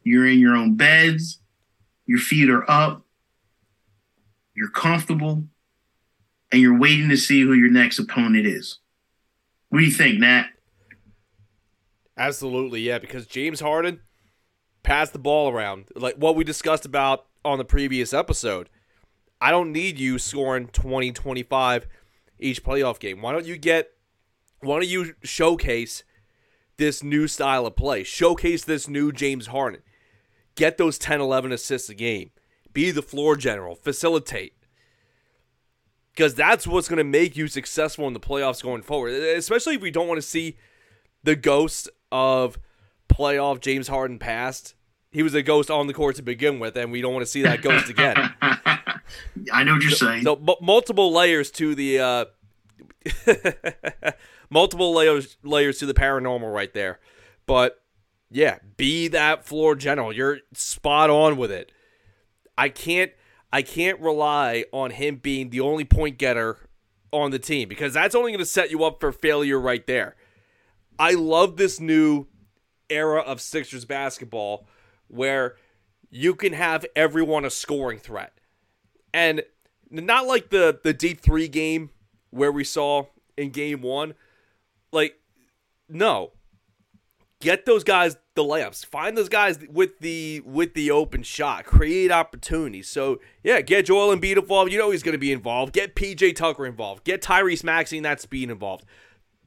You're 0.02 0.26
in 0.26 0.38
your 0.38 0.56
own 0.56 0.76
beds. 0.76 1.40
Your 2.06 2.18
feet 2.18 2.48
are 2.48 2.68
up. 2.70 3.04
You're 4.54 4.70
comfortable. 4.70 5.44
And 6.52 6.62
you're 6.62 6.78
waiting 6.78 7.08
to 7.08 7.16
see 7.16 7.40
who 7.40 7.52
your 7.52 7.70
next 7.70 7.98
opponent 7.98 8.46
is. 8.46 8.78
What 9.68 9.80
do 9.80 9.84
you 9.84 9.92
think, 9.92 10.20
Nat? 10.20 10.46
Absolutely, 12.16 12.80
yeah, 12.80 12.98
because 12.98 13.26
James 13.26 13.60
Harden 13.60 14.00
passed 14.82 15.12
the 15.12 15.18
ball 15.18 15.50
around. 15.50 15.86
Like 15.94 16.16
what 16.16 16.36
we 16.36 16.44
discussed 16.44 16.86
about 16.86 17.26
on 17.44 17.58
the 17.58 17.64
previous 17.64 18.12
episode. 18.12 18.68
I 19.40 19.50
don't 19.50 19.72
need 19.72 19.98
you 19.98 20.18
scoring 20.18 20.68
20, 20.68 21.12
25 21.12 21.86
each 22.38 22.64
playoff 22.64 22.98
game. 22.98 23.22
Why 23.22 23.32
don't 23.32 23.44
you 23.44 23.56
get 23.56 23.90
why 24.60 24.76
don't 24.76 24.88
you 24.88 25.14
showcase 25.22 26.02
this 26.78 27.02
new 27.02 27.28
style 27.28 27.66
of 27.66 27.76
play? 27.76 28.02
Showcase 28.02 28.64
this 28.64 28.88
new 28.88 29.12
James 29.12 29.48
Harden. 29.48 29.82
Get 30.54 30.78
those 30.78 30.98
10, 30.98 31.20
11 31.20 31.52
assists 31.52 31.90
a 31.90 31.94
game. 31.94 32.30
Be 32.72 32.90
the 32.90 33.02
floor 33.02 33.36
general. 33.36 33.74
Facilitate. 33.74 34.54
Because 36.12 36.34
that's 36.34 36.66
what's 36.66 36.88
going 36.88 36.96
to 36.96 37.04
make 37.04 37.36
you 37.36 37.46
successful 37.46 38.06
in 38.06 38.14
the 38.14 38.20
playoffs 38.20 38.62
going 38.62 38.82
forward. 38.82 39.12
Especially 39.12 39.74
if 39.74 39.82
we 39.82 39.90
don't 39.90 40.08
want 40.08 40.18
to 40.18 40.26
see 40.26 40.56
the 41.22 41.36
ghost 41.36 41.90
of 42.12 42.58
playoff 43.08 43.60
James 43.60 43.88
Harden 43.88 44.18
past. 44.18 44.74
He 45.10 45.22
was 45.22 45.34
a 45.34 45.42
ghost 45.42 45.70
on 45.70 45.86
the 45.86 45.94
court 45.94 46.16
to 46.16 46.22
begin 46.22 46.58
with, 46.58 46.76
and 46.76 46.92
we 46.92 47.00
don't 47.00 47.12
want 47.12 47.24
to 47.24 47.30
see 47.30 47.42
that 47.42 47.62
ghost 47.62 47.88
again. 47.88 48.16
I 49.52 49.64
know 49.64 49.74
what 49.74 49.82
you're 49.82 49.92
saying. 49.92 50.24
So, 50.24 50.34
m- 50.36 50.56
multiple 50.60 51.12
layers 51.12 51.50
to 51.52 51.74
the 51.74 51.98
uh, 52.00 52.24
multiple 54.50 54.92
layers 54.92 55.36
layers 55.42 55.78
to 55.78 55.86
the 55.86 55.94
paranormal 55.94 56.52
right 56.52 56.72
there. 56.74 57.00
But 57.46 57.80
yeah, 58.30 58.58
be 58.76 59.08
that 59.08 59.44
floor 59.44 59.74
general. 59.74 60.12
You're 60.12 60.38
spot 60.52 61.10
on 61.10 61.36
with 61.36 61.50
it. 61.50 61.72
I 62.58 62.68
can't 62.68 63.12
I 63.52 63.62
can't 63.62 64.00
rely 64.00 64.64
on 64.72 64.90
him 64.90 65.16
being 65.16 65.50
the 65.50 65.60
only 65.60 65.84
point 65.84 66.18
getter 66.18 66.68
on 67.12 67.30
the 67.30 67.38
team 67.38 67.68
because 67.68 67.94
that's 67.94 68.14
only 68.14 68.32
going 68.32 68.40
to 68.40 68.44
set 68.44 68.70
you 68.70 68.84
up 68.84 69.00
for 69.00 69.12
failure 69.12 69.60
right 69.60 69.86
there. 69.86 70.16
I 70.98 71.12
love 71.12 71.56
this 71.56 71.80
new 71.80 72.26
era 72.88 73.20
of 73.20 73.40
Sixers 73.40 73.84
basketball 73.84 74.66
where 75.08 75.56
you 76.10 76.34
can 76.34 76.52
have 76.52 76.86
everyone 76.94 77.44
a 77.44 77.50
scoring 77.50 77.98
threat. 77.98 78.32
And 79.12 79.42
not 79.90 80.26
like 80.26 80.50
the 80.50 80.78
the 80.82 80.94
D3 80.94 81.50
game 81.50 81.90
where 82.30 82.52
we 82.52 82.64
saw 82.64 83.06
in 83.36 83.50
game 83.50 83.82
1. 83.82 84.14
Like 84.92 85.18
no. 85.88 86.32
Get 87.40 87.66
those 87.66 87.84
guys 87.84 88.16
the 88.34 88.42
layups. 88.42 88.84
Find 88.84 89.16
those 89.16 89.28
guys 89.28 89.58
with 89.70 89.98
the 89.98 90.40
with 90.44 90.74
the 90.74 90.90
open 90.90 91.22
shot. 91.22 91.64
Create 91.64 92.10
opportunities. 92.10 92.88
So 92.88 93.20
yeah, 93.42 93.60
get 93.60 93.86
Joel 93.86 94.16
Embiid 94.16 94.36
involved. 94.38 94.72
You 94.72 94.78
know 94.78 94.90
he's 94.90 95.02
going 95.02 95.12
to 95.12 95.18
be 95.18 95.32
involved. 95.32 95.72
Get 95.72 95.94
PJ 95.94 96.36
Tucker 96.36 96.66
involved. 96.66 97.04
Get 97.04 97.22
Tyrese 97.22 97.64
Maxey 97.64 97.98
and 97.98 98.06
that 98.06 98.20
speed 98.20 98.50
involved. 98.50 98.84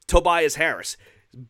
Tobias 0.07 0.55
Harris 0.55 0.97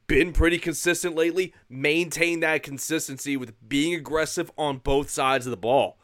been 0.07 0.33
pretty 0.33 0.57
consistent 0.57 1.15
lately. 1.15 1.53
Maintain 1.69 2.39
that 2.41 2.63
consistency 2.63 3.37
with 3.37 3.53
being 3.67 3.93
aggressive 3.93 4.51
on 4.57 4.77
both 4.77 5.09
sides 5.09 5.45
of 5.45 5.51
the 5.51 5.57
ball. 5.57 5.97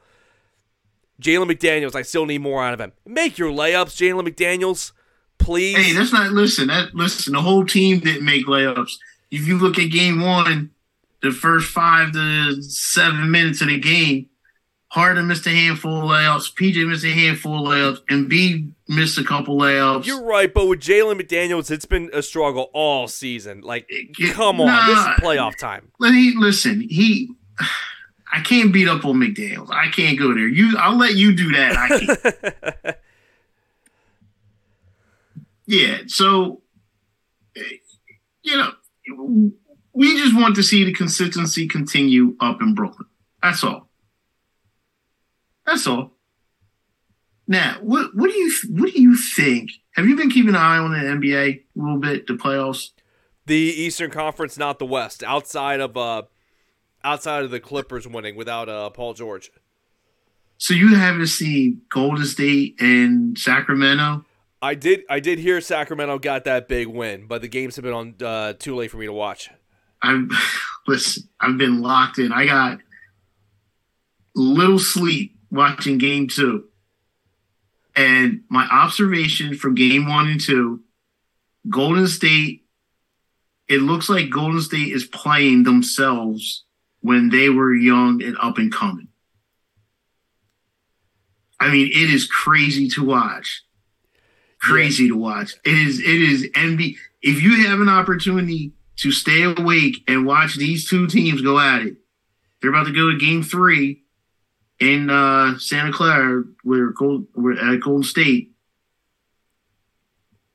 Jalen 1.22 1.50
McDaniels, 1.50 1.96
I 1.96 2.02
still 2.02 2.26
need 2.26 2.42
more 2.42 2.64
out 2.64 2.74
of 2.74 2.82
him. 2.82 2.92
Make 3.06 3.38
your 3.38 3.52
layups, 3.52 3.96
Jalen 3.96 4.28
McDaniels, 4.28 4.92
please. 5.38 5.78
Hey, 5.78 5.94
that's 5.94 6.12
not 6.12 6.32
listen. 6.32 6.68
That 6.68 6.94
listen. 6.94 7.34
The 7.34 7.42
whole 7.42 7.66
team 7.66 8.00
didn't 8.00 8.26
make 8.26 8.46
layups. 8.46 8.94
If 9.32 9.48
you 9.48 9.58
look 9.58 9.80
at 9.80 9.92
game 9.92 10.22
one, 10.22 10.72
the 11.22 11.32
first 11.32 11.68
five 11.68 12.12
to 12.14 12.62
seven 12.62 13.32
minutes 13.32 13.62
of 13.62 13.68
the 13.68 13.80
game, 13.80 14.30
Harden 14.96 15.28
missed 15.28 15.46
a 15.46 15.50
handful 15.50 15.98
of 15.98 16.04
layups. 16.06 16.54
PJ 16.56 16.88
missed 16.88 17.04
a 17.04 17.10
handful 17.12 17.68
of 17.68 17.74
layups, 17.74 18.02
and 18.08 18.30
B 18.30 18.70
missed 18.88 19.18
a 19.18 19.26
couple 19.26 19.60
layups. 19.60 20.06
You're 20.06 20.24
right, 20.24 20.54
but 20.54 20.68
with 20.68 20.80
Jalen 20.80 21.20
McDaniels, 21.20 21.70
it's 21.70 21.84
been 21.84 22.10
a 22.14 22.22
struggle 22.22 22.70
all 22.72 23.10
season. 23.10 23.60
Like, 23.60 23.90
come 24.32 24.62
on, 24.62 24.68
Nah. 24.68 24.88
this 24.88 24.98
is 24.98 25.06
playoff 25.22 25.58
time. 25.58 25.92
Let 26.00 26.14
he 26.14 26.34
listen. 26.38 26.80
He, 26.80 27.30
I 28.32 28.40
can't 28.40 28.72
beat 28.72 28.88
up 28.88 29.04
on 29.04 29.16
McDaniels. 29.16 29.70
I 29.70 29.90
can't 29.90 30.18
go 30.18 30.34
there. 30.34 30.48
You, 30.48 30.78
I'll 30.78 30.98
let 30.98 31.16
you 31.16 31.36
do 31.36 31.52
that. 31.52 31.76
I 31.76 31.88
can't. 32.86 32.96
yeah. 35.66 35.98
So, 36.08 36.62
you 38.44 38.56
know, 38.56 39.52
we 39.92 40.18
just 40.18 40.34
want 40.34 40.56
to 40.56 40.64
see 40.64 40.86
the 40.86 40.94
consistency 40.94 41.68
continue 41.68 42.38
up 42.40 42.62
in 42.62 42.74
Brooklyn. 42.76 43.10
That's 43.44 43.62
all. 43.62 43.85
That's 45.66 45.88
all. 45.88 46.12
Now, 47.48 47.78
what 47.82 48.16
what 48.16 48.32
do 48.32 48.38
you 48.38 48.52
what 48.70 48.92
do 48.92 49.02
you 49.02 49.16
think? 49.16 49.72
Have 49.96 50.08
you 50.08 50.16
been 50.16 50.30
keeping 50.30 50.50
an 50.50 50.56
eye 50.56 50.78
on 50.78 50.92
the 50.92 50.98
NBA 50.98 51.56
a 51.56 51.64
little 51.76 52.00
bit, 52.00 52.28
the 52.28 52.34
playoffs? 52.34 52.90
The 53.46 53.56
Eastern 53.56 54.10
Conference, 54.10 54.58
not 54.58 54.80
the 54.80 54.86
West. 54.86 55.24
Outside 55.24 55.80
of 55.80 55.96
uh, 55.96 56.24
outside 57.04 57.44
of 57.44 57.52
the 57.52 57.60
Clippers 57.60 58.08
winning 58.08 58.36
without 58.36 58.68
uh 58.68 58.90
Paul 58.90 59.14
George. 59.14 59.52
So 60.58 60.74
you 60.74 60.96
haven't 60.96 61.28
seen 61.28 61.82
Golden 61.90 62.26
State 62.26 62.76
and 62.80 63.38
Sacramento? 63.38 64.26
I 64.62 64.74
did. 64.74 65.04
I 65.10 65.20
did 65.20 65.38
hear 65.38 65.62
Sacramento 65.62 66.18
got 66.20 66.46
that 66.46 66.68
big 66.68 66.88
win, 66.88 67.28
but 67.28 67.42
the 67.42 67.48
games 67.48 67.76
have 67.76 67.84
been 67.84 67.94
on 67.94 68.16
uh, 68.24 68.54
too 68.54 68.76
late 68.76 68.90
for 68.90 68.98
me 68.98 69.06
to 69.06 69.14
watch. 69.14 69.50
I'm 70.02 70.30
listen. 70.88 71.30
I've 71.40 71.58
been 71.58 71.82
locked 71.82 72.18
in. 72.18 72.32
I 72.32 72.46
got 72.46 72.80
little 74.36 74.80
sleep 74.80 75.35
watching 75.52 75.98
Game 75.98 76.28
Two, 76.28 76.66
and 77.96 78.42
my 78.50 78.66
observation 78.66 79.56
from 79.56 79.76
Game 79.76 80.08
One 80.08 80.28
and 80.28 80.42
Two, 80.42 80.82
Golden 81.70 82.08
State. 82.08 82.64
It 83.68 83.82
looks 83.82 84.10
like 84.10 84.30
Golden 84.30 84.62
State 84.62 84.94
is 84.94 85.06
playing 85.06 85.64
themselves 85.64 86.66
when 87.02 87.30
they 87.30 87.50
were 87.50 87.74
young 87.74 88.22
and 88.22 88.38
up 88.40 88.60
and 88.60 88.72
coming. 88.72 89.08
I 91.60 91.72
mean, 91.72 91.88
it 91.88 92.14
is 92.14 92.28
crazy 92.28 92.88
to 92.90 93.04
watch. 93.04 93.64
Crazy 94.60 95.08
to 95.08 95.16
watch. 95.16 95.54
It 95.64 95.74
is. 95.74 96.00
It 96.00 96.06
is 96.06 96.50
envy. 96.56 96.98
If 97.22 97.42
you 97.42 97.68
have 97.68 97.80
an 97.80 97.90
opportunity 97.90 98.74
to 98.98 99.12
stay 99.12 99.44
awake 99.44 99.98
and 100.08 100.26
watch 100.26 100.56
these 100.56 100.88
two 100.90 101.08
teams 101.08 101.42
go 101.42 101.60
at 101.60 101.82
it, 101.82 101.96
they're 102.62 102.70
about 102.70 102.86
to 102.86 102.94
go 102.94 103.12
to 103.12 103.18
Game 103.18 103.44
Three 103.44 104.04
in 104.80 105.10
uh, 105.10 105.58
Santa 105.58 105.92
Clara, 105.92 106.44
where 106.64 106.92
Gold, 106.92 107.28
we're 107.36 107.54
at 107.54 107.80
Golden 107.82 108.04
State. 108.04 108.52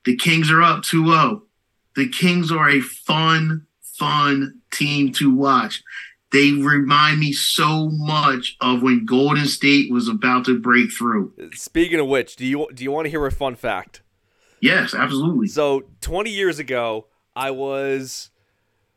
The 0.04 0.16
Kings 0.16 0.50
are 0.50 0.62
up 0.62 0.83
2-0. 0.83 1.42
The 1.96 2.09
Kings 2.09 2.50
are 2.50 2.68
a 2.68 2.80
fun, 2.80 3.66
fun 3.83 4.61
team 4.72 5.12
to 5.14 5.35
watch. 5.35 5.83
They 6.33 6.52
remind 6.52 7.18
me 7.18 7.33
so 7.33 7.88
much 7.88 8.56
of 8.61 8.83
when 8.83 9.04
Golden 9.04 9.46
State 9.46 9.92
was 9.92 10.09
about 10.09 10.44
to 10.44 10.59
break 10.61 10.92
through. 10.92 11.33
Speaking 11.54 11.98
of 11.98 12.06
which, 12.06 12.37
do 12.37 12.46
you 12.46 12.68
do 12.72 12.85
you 12.85 12.92
want 12.92 13.06
to 13.06 13.11
hear 13.11 13.26
a 13.26 13.33
fun 13.33 13.56
fact? 13.56 14.02
Yes, 14.61 14.94
absolutely. 14.94 15.48
So, 15.48 15.85
20 16.02 16.30
years 16.30 16.61
ago, 16.61 17.09
I 17.35 17.50
was 17.50 18.30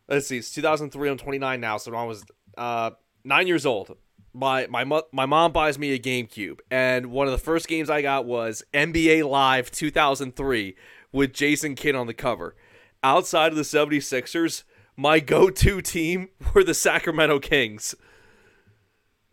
let's 0.08 0.28
see, 0.28 0.38
it's 0.38 0.54
2003. 0.54 1.10
I'm 1.10 1.18
29 1.18 1.60
now, 1.60 1.78
so 1.78 1.96
I 1.96 2.04
was 2.04 2.24
uh, 2.58 2.92
nine 3.24 3.48
years 3.48 3.66
old. 3.66 3.98
My 4.34 4.66
my 4.68 4.84
mo- 4.84 5.04
my 5.12 5.26
mom 5.28 5.52
buys 5.52 5.78
me 5.78 5.92
a 5.94 6.00
GameCube, 6.00 6.60
and 6.72 7.08
one 7.08 7.28
of 7.28 7.32
the 7.32 7.38
first 7.38 7.68
games 7.68 7.90
I 7.90 8.02
got 8.02 8.26
was 8.26 8.64
NBA 8.74 9.30
Live 9.30 9.70
2003 9.70 10.76
with 11.12 11.34
Jason 11.34 11.76
Kidd 11.76 11.94
on 11.96 12.08
the 12.08 12.14
cover. 12.16 12.56
Outside 13.04 13.52
of 13.52 13.58
the 13.58 13.62
76ers, 13.64 14.64
my 14.98 15.20
go-to 15.20 15.82
team 15.82 16.30
were 16.54 16.64
the 16.64 16.74
Sacramento 16.74 17.40
Kings. 17.40 17.94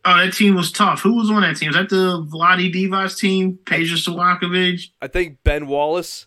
Oh, 0.05 0.17
that 0.19 0.33
team 0.35 0.55
was 0.55 0.73
tough. 0.73 1.01
Who 1.01 1.15
was 1.15 1.31
on 1.31 1.43
that 1.43 1.57
team? 1.57 1.69
Was 1.69 1.77
that 1.77 1.89
the 1.91 2.23
Vlade 2.31 2.73
Divac 2.73 3.19
team? 3.19 3.59
Peja 3.65 3.97
Savakovic? 3.97 4.83
I 5.01 5.07
think 5.09 5.39
Ben 5.45 5.67
Wallace. 5.67 6.27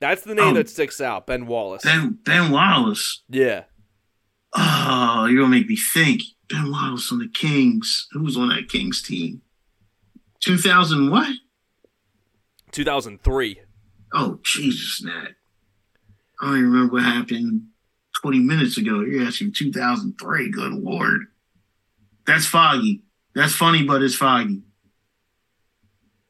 That's 0.00 0.22
the 0.22 0.34
name 0.34 0.46
Oh. 0.46 0.54
that 0.54 0.68
sticks 0.70 1.00
out. 1.00 1.26
Ben 1.26 1.46
Wallace. 1.46 1.82
Ben 1.84 2.18
Ben 2.24 2.50
Wallace. 2.50 3.22
Yeah. 3.28 3.64
Oh, 4.56 5.26
you're 5.30 5.42
gonna 5.42 5.54
make 5.54 5.68
me 5.68 5.76
think. 5.76 6.22
Ben 6.50 6.70
Wallace 6.70 7.10
on 7.12 7.18
the 7.18 7.28
Kings. 7.28 8.08
Who 8.12 8.22
was 8.22 8.36
on 8.36 8.48
that 8.48 8.68
Kings 8.68 9.02
team? 9.02 9.42
2000 10.40 11.10
what? 11.10 11.28
2003. 12.72 13.60
Oh, 14.12 14.38
Jesus, 14.44 15.02
Nat. 15.04 15.28
I 16.40 16.46
don't 16.46 16.56
even 16.58 16.70
remember 16.70 16.94
what 16.94 17.02
happened 17.04 17.66
20 18.22 18.38
minutes 18.40 18.78
ago. 18.78 19.00
You're 19.00 19.26
asking 19.26 19.52
2003. 19.52 20.50
Good 20.50 20.72
Lord. 20.72 21.26
That's 22.26 22.46
foggy. 22.46 23.02
That's 23.34 23.52
funny, 23.52 23.84
but 23.84 24.02
it's 24.02 24.14
foggy. 24.16 24.62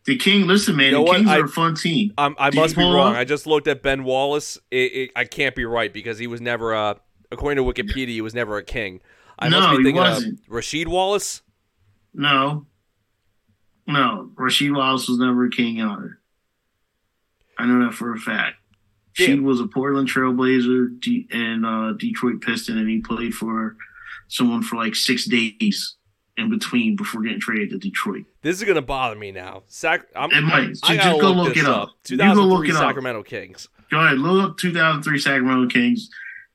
The 0.07 0.17
King, 0.17 0.47
listen, 0.47 0.77
man, 0.77 0.87
You 0.87 0.93
know 0.93 1.05
the? 1.05 1.13
Kings 1.13 1.29
I- 1.29 1.39
are 1.39 1.45
a 1.45 1.49
fun 1.49 1.75
team. 1.77 2.13
I'm, 2.19 2.35
I 2.39 2.51
Did 2.51 2.61
must 2.61 2.77
be 2.77 2.83
wrong. 2.83 3.13
up? 3.13 3.19
I 3.19 3.25
just 3.25 3.47
looked 3.47 3.69
at 3.69 3.83
Ben 3.83 4.03
Wallace. 4.05 4.59
It, 4.71 4.77
it, 4.93 5.11
I 5.15 5.25
can't 5.25 5.55
be 5.55 5.65
right 5.65 5.93
because 5.93 6.19
he 6.19 6.27
was 6.27 6.41
never, 6.41 6.75
uh, 6.75 6.95
according 7.31 7.65
to 7.65 7.71
Wikipedia, 7.73 8.09
he 8.09 8.21
was 8.21 8.35
never 8.35 8.57
a 8.57 8.63
king. 8.65 9.01
I 9.41 9.49
No, 9.49 9.61
must 9.61 9.71
be 9.79 9.85
thinking 9.85 9.95
wasn't. 10.03 10.39
of 10.41 10.47
Rasheed 10.47 10.87
Wallace. 10.87 11.43
No. 12.15 12.67
No. 13.87 14.31
Rasheed 14.35 14.75
Wallace 14.77 15.09
was 15.09 15.19
never 15.19 15.47
a 15.47 15.51
king 15.51 15.81
either. 15.81 16.19
I 17.59 17.67
know 17.67 17.85
that 17.85 17.95
for 17.95 18.13
a 18.15 18.19
fact. 18.19 18.57
She 19.13 19.39
was 19.39 19.61
a 19.61 19.67
Portland 19.67 20.09
Trailblazer 20.09 20.99
D- 21.01 21.29
and 21.31 21.67
uh, 21.67 21.93
Detroit 21.99 22.41
Piston, 22.41 22.79
and 22.79 22.89
he 22.89 23.01
played 23.01 23.35
for 23.35 23.77
someone 24.29 24.63
for 24.63 24.77
like 24.77 24.95
six 24.95 25.27
days 25.27 25.97
in 26.39 26.49
between 26.49 26.97
before 26.97 27.21
getting 27.21 27.41
traded 27.41 27.71
to 27.71 27.79
Detroit. 27.79 28.25
This 28.41 28.57
is 28.63 28.65
gonna 28.67 28.81
bother 28.81 29.17
me 29.17 29.31
now. 29.33 29.65
Sac- 29.67 30.07
I'm, 30.17 30.31
It 30.31 30.41
might. 30.43 30.53
I, 30.61 30.67
Just- 30.69 30.85
I 30.91 30.95
just 30.97 31.07
gotta 31.09 31.21
go 31.21 31.33
look, 31.33 31.49
look 31.49 31.57
it 31.59 31.67
up. 31.67 31.91
You 32.09 32.17
go 32.17 32.33
look 32.47 32.65
it 32.67 32.71
up. 32.77 32.83
Sacramento 32.83 33.23
Kings. 33.25 33.69
Go 33.91 33.99
ahead, 34.01 34.19
look 34.19 34.51
up 34.53 34.57
2003 34.57 35.19
Sacramento 35.19 35.69
Kings. 35.69 36.09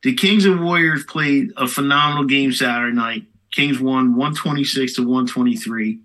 The 0.05 0.13
Kings 0.13 0.45
and 0.45 0.63
Warriors 0.63 1.03
played 1.03 1.51
a 1.57 1.67
phenomenal 1.67 2.25
game 2.25 2.51
Saturday 2.51 2.95
night. 2.95 3.23
Kings 3.51 3.79
won 3.79 4.11
126 4.11 4.93
to 4.97 5.01
123. 5.01 5.99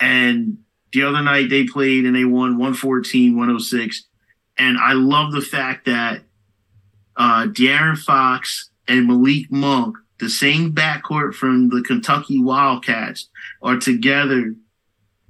And 0.00 0.58
the 0.92 1.04
other 1.04 1.22
night 1.22 1.48
they 1.48 1.64
played 1.64 2.06
and 2.06 2.16
they 2.16 2.24
won 2.24 2.58
114 2.58 3.36
106. 3.36 4.02
And 4.58 4.76
I 4.76 4.94
love 4.94 5.30
the 5.30 5.40
fact 5.40 5.86
that 5.86 6.22
uh, 7.16 7.46
De'Aaron 7.46 7.96
Fox 7.96 8.70
and 8.88 9.06
Malik 9.06 9.48
Monk, 9.48 9.94
the 10.18 10.28
same 10.28 10.72
backcourt 10.72 11.32
from 11.32 11.68
the 11.68 11.82
Kentucky 11.82 12.42
Wildcats, 12.42 13.28
are 13.62 13.78
together 13.78 14.56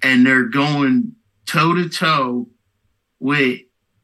and 0.03 0.25
they're 0.25 0.45
going 0.45 1.17
toe 1.45 1.75
to 1.75 1.87
toe 1.91 2.49
with 3.21 3.61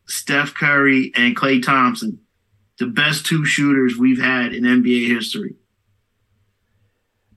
Steph 0.07 0.53
Curry 0.53 1.13
and 1.15 1.35
Klay 1.35 1.63
Thompson, 1.63 2.21
the 2.83 2.89
best 2.89 3.25
two 3.25 3.45
shooters 3.45 3.97
we've 3.97 4.21
had 4.21 4.53
in 4.53 4.65
NBA 4.65 5.07
history. 5.07 5.55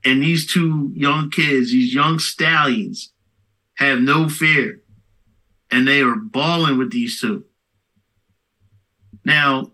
And 0.04 0.20
these 0.20 0.52
two 0.52 0.90
young 0.92 1.30
kids, 1.30 1.70
these 1.70 1.94
young 1.94 2.18
stallions, 2.18 3.12
have 3.74 4.00
no 4.00 4.28
fear. 4.28 4.80
And 5.70 5.86
they 5.86 6.00
are 6.00 6.16
balling 6.16 6.78
with 6.78 6.90
these 6.90 7.20
two. 7.20 7.44
Now, 9.24 9.70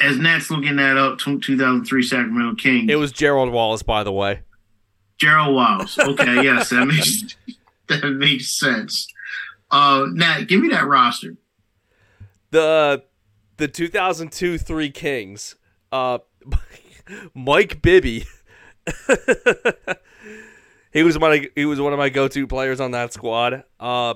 as 0.00 0.18
Nat's 0.18 0.50
looking 0.50 0.74
that 0.76 0.96
up, 0.96 1.18
2003 1.18 2.02
Sacramento 2.02 2.56
Kings. 2.56 2.90
It 2.90 2.96
was 2.96 3.12
Gerald 3.12 3.52
Wallace, 3.52 3.84
by 3.84 4.02
the 4.02 4.12
way. 4.12 4.40
Gerald 5.18 5.54
Wallace. 5.54 6.00
Okay, 6.00 6.34
yes, 6.42 6.70
that 6.70 6.86
makes 6.86 7.36
that 7.88 8.10
makes 8.10 8.58
sense. 8.58 9.06
Uh, 9.70 10.06
Nat, 10.10 10.48
give 10.48 10.60
me 10.60 10.68
that 10.70 10.86
roster. 10.88 11.36
The 12.50 13.04
the 13.60 13.68
2002 13.68 14.58
three 14.58 14.90
Kings. 14.90 15.54
Uh, 15.92 16.18
Mike 17.34 17.80
Bibby. 17.80 18.24
he 20.92 21.02
was 21.02 21.18
my 21.20 21.48
he 21.54 21.64
was 21.64 21.80
one 21.80 21.92
of 21.92 21.98
my 21.98 22.08
go-to 22.08 22.46
players 22.46 22.80
on 22.80 22.90
that 22.92 23.12
squad. 23.12 23.64
Uh, 23.78 24.14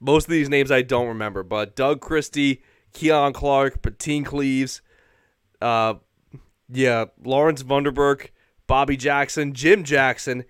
most 0.00 0.26
of 0.26 0.30
these 0.30 0.48
names 0.48 0.70
I 0.70 0.82
don't 0.82 1.08
remember, 1.08 1.42
but 1.42 1.76
Doug 1.76 2.00
Christie, 2.00 2.62
Keon 2.92 3.32
Clark, 3.32 3.82
Patine 3.82 4.24
Cleaves, 4.24 4.80
uh, 5.60 5.94
yeah, 6.68 7.06
Lawrence 7.22 7.62
Vanderberg, 7.62 8.28
Bobby 8.66 8.96
Jackson, 8.96 9.52
Jim 9.52 9.82
Jackson, 9.84 10.44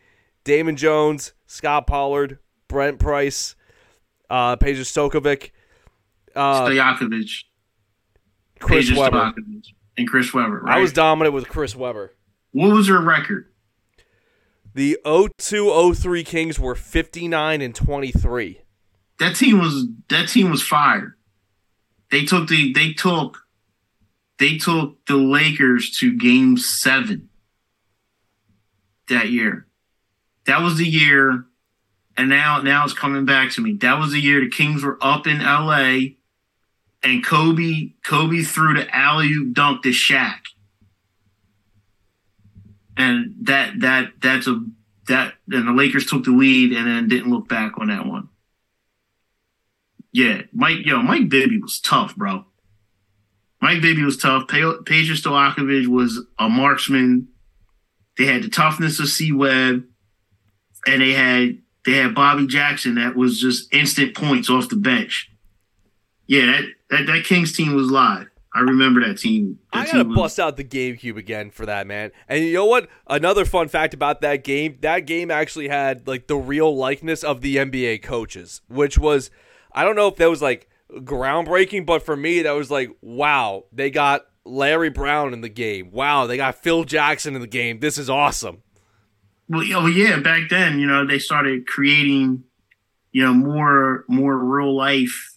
Damon 0.44 0.76
Jones, 0.76 1.32
Scott 1.46 1.86
Pollard, 1.86 2.38
Brent 2.68 2.98
Price, 2.98 3.56
uh, 4.28 4.56
Peja 4.56 4.80
Stokovic, 4.82 5.50
uh, 6.36 6.66
Stojakovic, 6.66 7.44
Chris 8.60 8.92
Webber. 8.92 9.32
Stojakovic, 9.32 9.66
and 9.96 10.08
Chris 10.08 10.32
Webber. 10.34 10.60
Right? 10.60 10.76
I 10.76 10.80
was 10.80 10.92
dominant 10.92 11.34
with 11.34 11.48
Chris 11.48 11.76
Webber. 11.76 12.14
what 12.52 12.72
was 12.72 12.88
her 12.88 13.00
record? 13.00 13.50
The 14.74 14.98
0203 15.04 16.24
Kings 16.24 16.58
were 16.58 16.74
59 16.74 17.60
and 17.60 17.74
23. 17.74 18.60
That 19.20 19.36
team 19.36 19.60
was 19.60 19.86
that 20.08 20.28
team 20.28 20.50
was 20.50 20.62
fired. 20.62 21.14
They 22.10 22.24
took 22.24 22.48
the 22.48 22.72
they 22.72 22.92
took 22.92 23.38
they 24.38 24.58
took 24.58 25.04
the 25.06 25.16
Lakers 25.16 25.96
to 25.98 26.16
game 26.16 26.56
seven 26.56 27.28
that 29.08 29.30
year. 29.30 29.66
That 30.46 30.60
was 30.62 30.76
the 30.76 30.86
year, 30.86 31.44
and 32.16 32.28
now 32.28 32.60
now 32.60 32.84
it's 32.84 32.92
coming 32.92 33.24
back 33.24 33.52
to 33.52 33.60
me. 33.60 33.74
That 33.74 34.00
was 34.00 34.10
the 34.10 34.20
year 34.20 34.40
the 34.40 34.50
Kings 34.50 34.82
were 34.82 34.98
up 35.00 35.28
in 35.28 35.38
LA 35.38 36.16
and 37.04 37.24
Kobe 37.24 37.90
Kobe 38.02 38.42
threw 38.42 38.74
the 38.74 38.94
alley 38.94 39.30
oop 39.30 39.54
dunk 39.54 39.82
to 39.82 39.90
Shaq. 39.90 40.40
And 42.96 43.34
that 43.42 43.80
that 43.80 44.12
that's 44.20 44.46
a 44.46 44.64
that 45.06 45.34
and 45.50 45.68
the 45.68 45.72
Lakers 45.72 46.06
took 46.06 46.24
the 46.24 46.30
lead 46.30 46.72
and 46.72 46.86
then 46.86 47.08
didn't 47.08 47.30
look 47.30 47.48
back 47.48 47.78
on 47.78 47.88
that 47.88 48.06
one. 48.06 48.28
Yeah, 50.12 50.42
Mike, 50.52 50.86
yo, 50.86 51.02
Mike 51.02 51.28
Bibby 51.28 51.58
was 51.58 51.80
tough, 51.80 52.14
bro. 52.14 52.44
Mike 53.60 53.82
Bibby 53.82 54.04
was 54.04 54.16
tough. 54.16 54.46
Peja 54.46 54.80
Stojakovic 54.86 55.88
was 55.88 56.20
a 56.38 56.48
marksman. 56.48 57.28
They 58.16 58.26
had 58.26 58.44
the 58.44 58.48
toughness 58.48 59.00
of 59.00 59.08
C 59.08 59.32
Webb, 59.32 59.84
and 60.86 61.02
they 61.02 61.12
had 61.12 61.58
they 61.84 61.92
had 61.92 62.14
Bobby 62.14 62.46
Jackson 62.46 62.94
that 62.94 63.16
was 63.16 63.40
just 63.40 63.72
instant 63.74 64.14
points 64.14 64.48
off 64.48 64.68
the 64.68 64.76
bench. 64.76 65.30
Yeah, 66.26 66.46
that 66.46 66.64
that, 66.96 67.06
that 67.06 67.24
Kings 67.24 67.56
team 67.56 67.74
was 67.74 67.90
live. 67.90 68.28
I 68.54 68.60
remember 68.60 69.04
that 69.04 69.18
team. 69.18 69.58
That 69.72 69.80
I 69.80 69.84
gotta 69.86 70.04
team 70.04 70.14
bust 70.14 70.38
out 70.38 70.56
the 70.56 70.64
GameCube 70.64 71.16
again 71.16 71.50
for 71.50 71.66
that, 71.66 71.88
man. 71.88 72.12
And 72.28 72.44
you 72.44 72.52
know 72.52 72.66
what? 72.66 72.88
Another 73.08 73.44
fun 73.44 73.68
fact 73.68 73.94
about 73.94 74.20
that 74.20 74.44
game: 74.44 74.78
that 74.80 75.00
game 75.00 75.30
actually 75.30 75.68
had 75.68 76.06
like 76.06 76.28
the 76.28 76.36
real 76.36 76.74
likeness 76.74 77.24
of 77.24 77.40
the 77.40 77.56
NBA 77.56 78.02
coaches, 78.02 78.60
which 78.68 78.96
was 78.96 79.30
I 79.72 79.82
don't 79.82 79.96
know 79.96 80.06
if 80.06 80.16
that 80.16 80.30
was 80.30 80.40
like 80.40 80.68
groundbreaking, 80.92 81.84
but 81.84 82.04
for 82.04 82.16
me, 82.16 82.42
that 82.42 82.52
was 82.52 82.70
like, 82.70 82.94
wow, 83.00 83.64
they 83.72 83.90
got 83.90 84.26
Larry 84.44 84.90
Brown 84.90 85.32
in 85.32 85.40
the 85.40 85.48
game. 85.48 85.90
Wow, 85.90 86.26
they 86.26 86.36
got 86.36 86.54
Phil 86.54 86.84
Jackson 86.84 87.34
in 87.34 87.40
the 87.40 87.48
game. 87.48 87.80
This 87.80 87.98
is 87.98 88.08
awesome. 88.08 88.62
Well, 89.48 89.64
oh 89.74 89.86
yeah, 89.86 90.20
back 90.20 90.48
then, 90.48 90.78
you 90.78 90.86
know, 90.86 91.06
they 91.06 91.18
started 91.18 91.66
creating, 91.66 92.44
you 93.12 93.24
know, 93.24 93.34
more 93.34 94.04
more 94.08 94.38
real 94.38 94.74
life, 94.74 95.33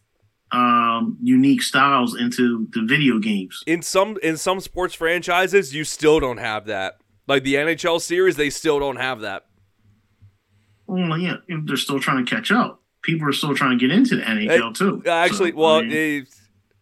um, 0.51 1.17
unique 1.21 1.61
styles 1.61 2.19
into 2.19 2.67
the 2.71 2.83
video 2.85 3.19
games. 3.19 3.63
In 3.67 3.81
some 3.81 4.17
in 4.23 4.37
some 4.37 4.59
sports 4.59 4.93
franchises, 4.93 5.73
you 5.75 5.83
still 5.83 6.19
don't 6.19 6.37
have 6.37 6.65
that. 6.65 6.97
Like 7.27 7.43
the 7.43 7.55
NHL 7.55 7.99
series, 8.01 8.37
they 8.37 8.49
still 8.49 8.79
don't 8.79 8.95
have 8.95 9.21
that. 9.21 9.45
Well, 10.87 11.17
yeah, 11.17 11.37
they're 11.65 11.75
still 11.75 11.99
trying 11.99 12.25
to 12.25 12.35
catch 12.35 12.51
up. 12.51 12.81
People 13.03 13.27
are 13.27 13.33
still 13.33 13.53
trying 13.53 13.77
to 13.77 13.87
get 13.87 13.95
into 13.95 14.15
the 14.15 14.21
NHL 14.21 14.73
too. 14.75 15.03
Uh, 15.05 15.09
Actually, 15.11 15.51
So, 15.51 15.57
well, 15.57 15.75
I 15.75 15.81
mean, 15.83 16.27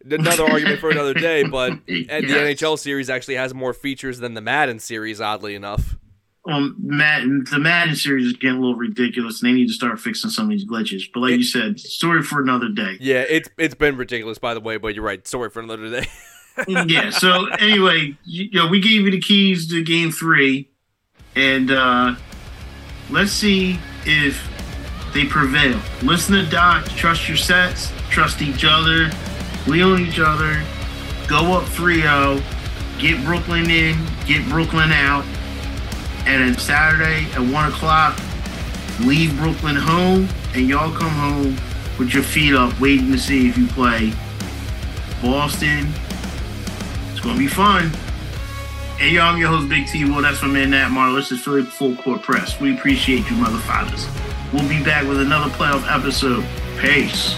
another 0.08 0.44
argument 0.44 0.80
for 0.80 0.90
another 0.90 1.14
day, 1.14 1.42
but 1.42 1.72
and 1.88 2.28
the 2.28 2.34
NHL 2.34 2.78
series 2.78 3.10
actually 3.10 3.34
has 3.34 3.52
more 3.52 3.72
features 3.72 4.18
than 4.18 4.34
the 4.34 4.40
Madden 4.40 4.78
series, 4.78 5.20
oddly 5.20 5.54
enough. 5.54 5.96
Um, 6.48 6.76
Madden, 6.78 7.44
the 7.50 7.58
Madden 7.58 7.96
series 7.96 8.26
is 8.26 8.32
getting 8.34 8.58
a 8.58 8.60
little 8.60 8.76
ridiculous, 8.76 9.42
and 9.42 9.50
they 9.50 9.54
need 9.54 9.66
to 9.66 9.72
start 9.72 9.98
fixing 9.98 10.30
some 10.30 10.46
of 10.46 10.50
these 10.50 10.64
glitches. 10.64 11.02
But 11.12 11.20
like 11.20 11.32
you 11.32 11.42
said, 11.42 11.80
story 11.80 12.22
for 12.22 12.40
another 12.40 12.68
day. 12.68 12.96
Yeah, 13.00 13.24
it's 13.28 13.48
it's 13.58 13.74
been 13.74 13.96
ridiculous, 13.96 14.38
by 14.38 14.54
the 14.54 14.60
way, 14.60 14.76
but 14.76 14.94
you're 14.94 15.04
right. 15.04 15.26
Story 15.26 15.50
for 15.50 15.60
another 15.60 15.90
day. 15.90 16.06
yeah. 16.86 17.10
So 17.10 17.46
anyway, 17.58 18.16
you, 18.24 18.48
you 18.52 18.62
know, 18.62 18.68
we 18.68 18.80
gave 18.80 19.02
you 19.02 19.10
the 19.10 19.20
keys 19.20 19.68
to 19.70 19.82
game 19.82 20.12
three, 20.12 20.70
and 21.34 21.70
uh, 21.70 22.14
let's 23.10 23.32
see 23.32 23.78
if 24.04 24.48
they 25.12 25.24
prevail. 25.24 25.80
Listen 26.02 26.36
to 26.36 26.50
Doc. 26.50 26.84
Trust 26.90 27.26
your 27.26 27.36
sets. 27.36 27.92
Trust 28.10 28.40
each 28.40 28.64
other. 28.64 29.10
We 29.66 29.82
on 29.82 30.00
each 30.00 30.20
other. 30.20 30.62
Go 31.26 31.54
up 31.54 31.64
3-0. 31.64 32.40
Get 33.00 33.24
Brooklyn 33.24 33.68
in. 33.68 33.98
Get 34.26 34.48
Brooklyn 34.48 34.92
out. 34.92 35.24
And 36.26 36.42
then 36.42 36.58
Saturday 36.58 37.30
at 37.32 37.40
one 37.40 37.70
o'clock, 37.70 38.18
leave 39.00 39.36
Brooklyn 39.36 39.76
home, 39.76 40.28
and 40.54 40.68
y'all 40.68 40.92
come 40.92 41.10
home 41.10 41.56
with 41.98 42.12
your 42.12 42.22
feet 42.22 42.54
up, 42.54 42.78
waiting 42.80 43.12
to 43.12 43.18
see 43.18 43.48
if 43.48 43.56
you 43.56 43.66
play 43.68 44.12
Boston, 45.22 45.88
it's 47.10 47.20
gonna 47.20 47.38
be 47.38 47.46
fun. 47.46 47.90
Hey, 48.98 49.10
y'all, 49.10 49.32
I'm 49.32 49.38
your 49.38 49.48
host, 49.48 49.68
Big 49.68 49.86
T. 49.86 50.04
Well, 50.04 50.22
that's 50.22 50.42
my 50.42 50.48
man, 50.48 50.70
Nat 50.70 50.88
Marlowe. 50.88 51.16
This 51.16 51.30
is 51.30 51.42
Philly 51.42 51.62
Full 51.62 51.96
Court 51.96 52.22
Press. 52.22 52.58
We 52.60 52.74
appreciate 52.74 53.28
you, 53.30 53.36
mother 53.36 53.58
fathers. 53.58 54.06
We'll 54.52 54.68
be 54.68 54.82
back 54.82 55.06
with 55.06 55.20
another 55.20 55.50
playoff 55.50 55.84
episode. 55.92 56.44
Peace. 56.78 57.36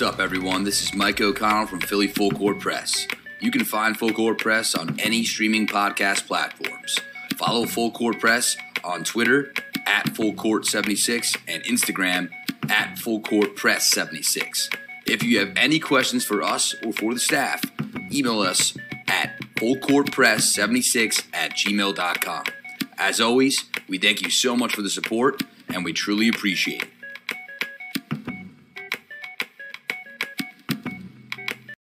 What's 0.00 0.14
up, 0.14 0.18
everyone? 0.18 0.64
This 0.64 0.82
is 0.82 0.94
Mike 0.94 1.20
O'Connell 1.20 1.66
from 1.66 1.80
Philly 1.80 2.06
Full 2.06 2.30
Court 2.30 2.58
Press. 2.58 3.06
You 3.38 3.50
can 3.50 3.66
find 3.66 3.94
Full 3.94 4.14
Court 4.14 4.38
Press 4.38 4.74
on 4.74 4.98
any 4.98 5.24
streaming 5.24 5.66
podcast 5.66 6.26
platforms. 6.26 6.98
Follow 7.36 7.66
Full 7.66 7.90
Court 7.90 8.18
Press 8.18 8.56
on 8.82 9.04
Twitter 9.04 9.52
at 9.84 10.08
Full 10.16 10.32
Court 10.32 10.64
76 10.64 11.36
and 11.46 11.62
Instagram 11.64 12.30
at 12.70 12.98
Full 12.98 13.20
Court 13.20 13.54
Press 13.56 13.90
76. 13.90 14.70
If 15.04 15.22
you 15.22 15.38
have 15.38 15.52
any 15.54 15.78
questions 15.78 16.24
for 16.24 16.42
us 16.42 16.74
or 16.82 16.94
for 16.94 17.12
the 17.12 17.20
staff, 17.20 17.62
email 18.10 18.40
us 18.40 18.74
at 19.06 19.38
fullcourtpress76 19.56 21.26
at 21.34 21.50
gmail.com. 21.50 22.44
As 22.96 23.20
always, 23.20 23.66
we 23.86 23.98
thank 23.98 24.22
you 24.22 24.30
so 24.30 24.56
much 24.56 24.74
for 24.74 24.80
the 24.80 24.88
support 24.88 25.42
and 25.68 25.84
we 25.84 25.92
truly 25.92 26.30
appreciate 26.30 26.84
it. 26.84 26.99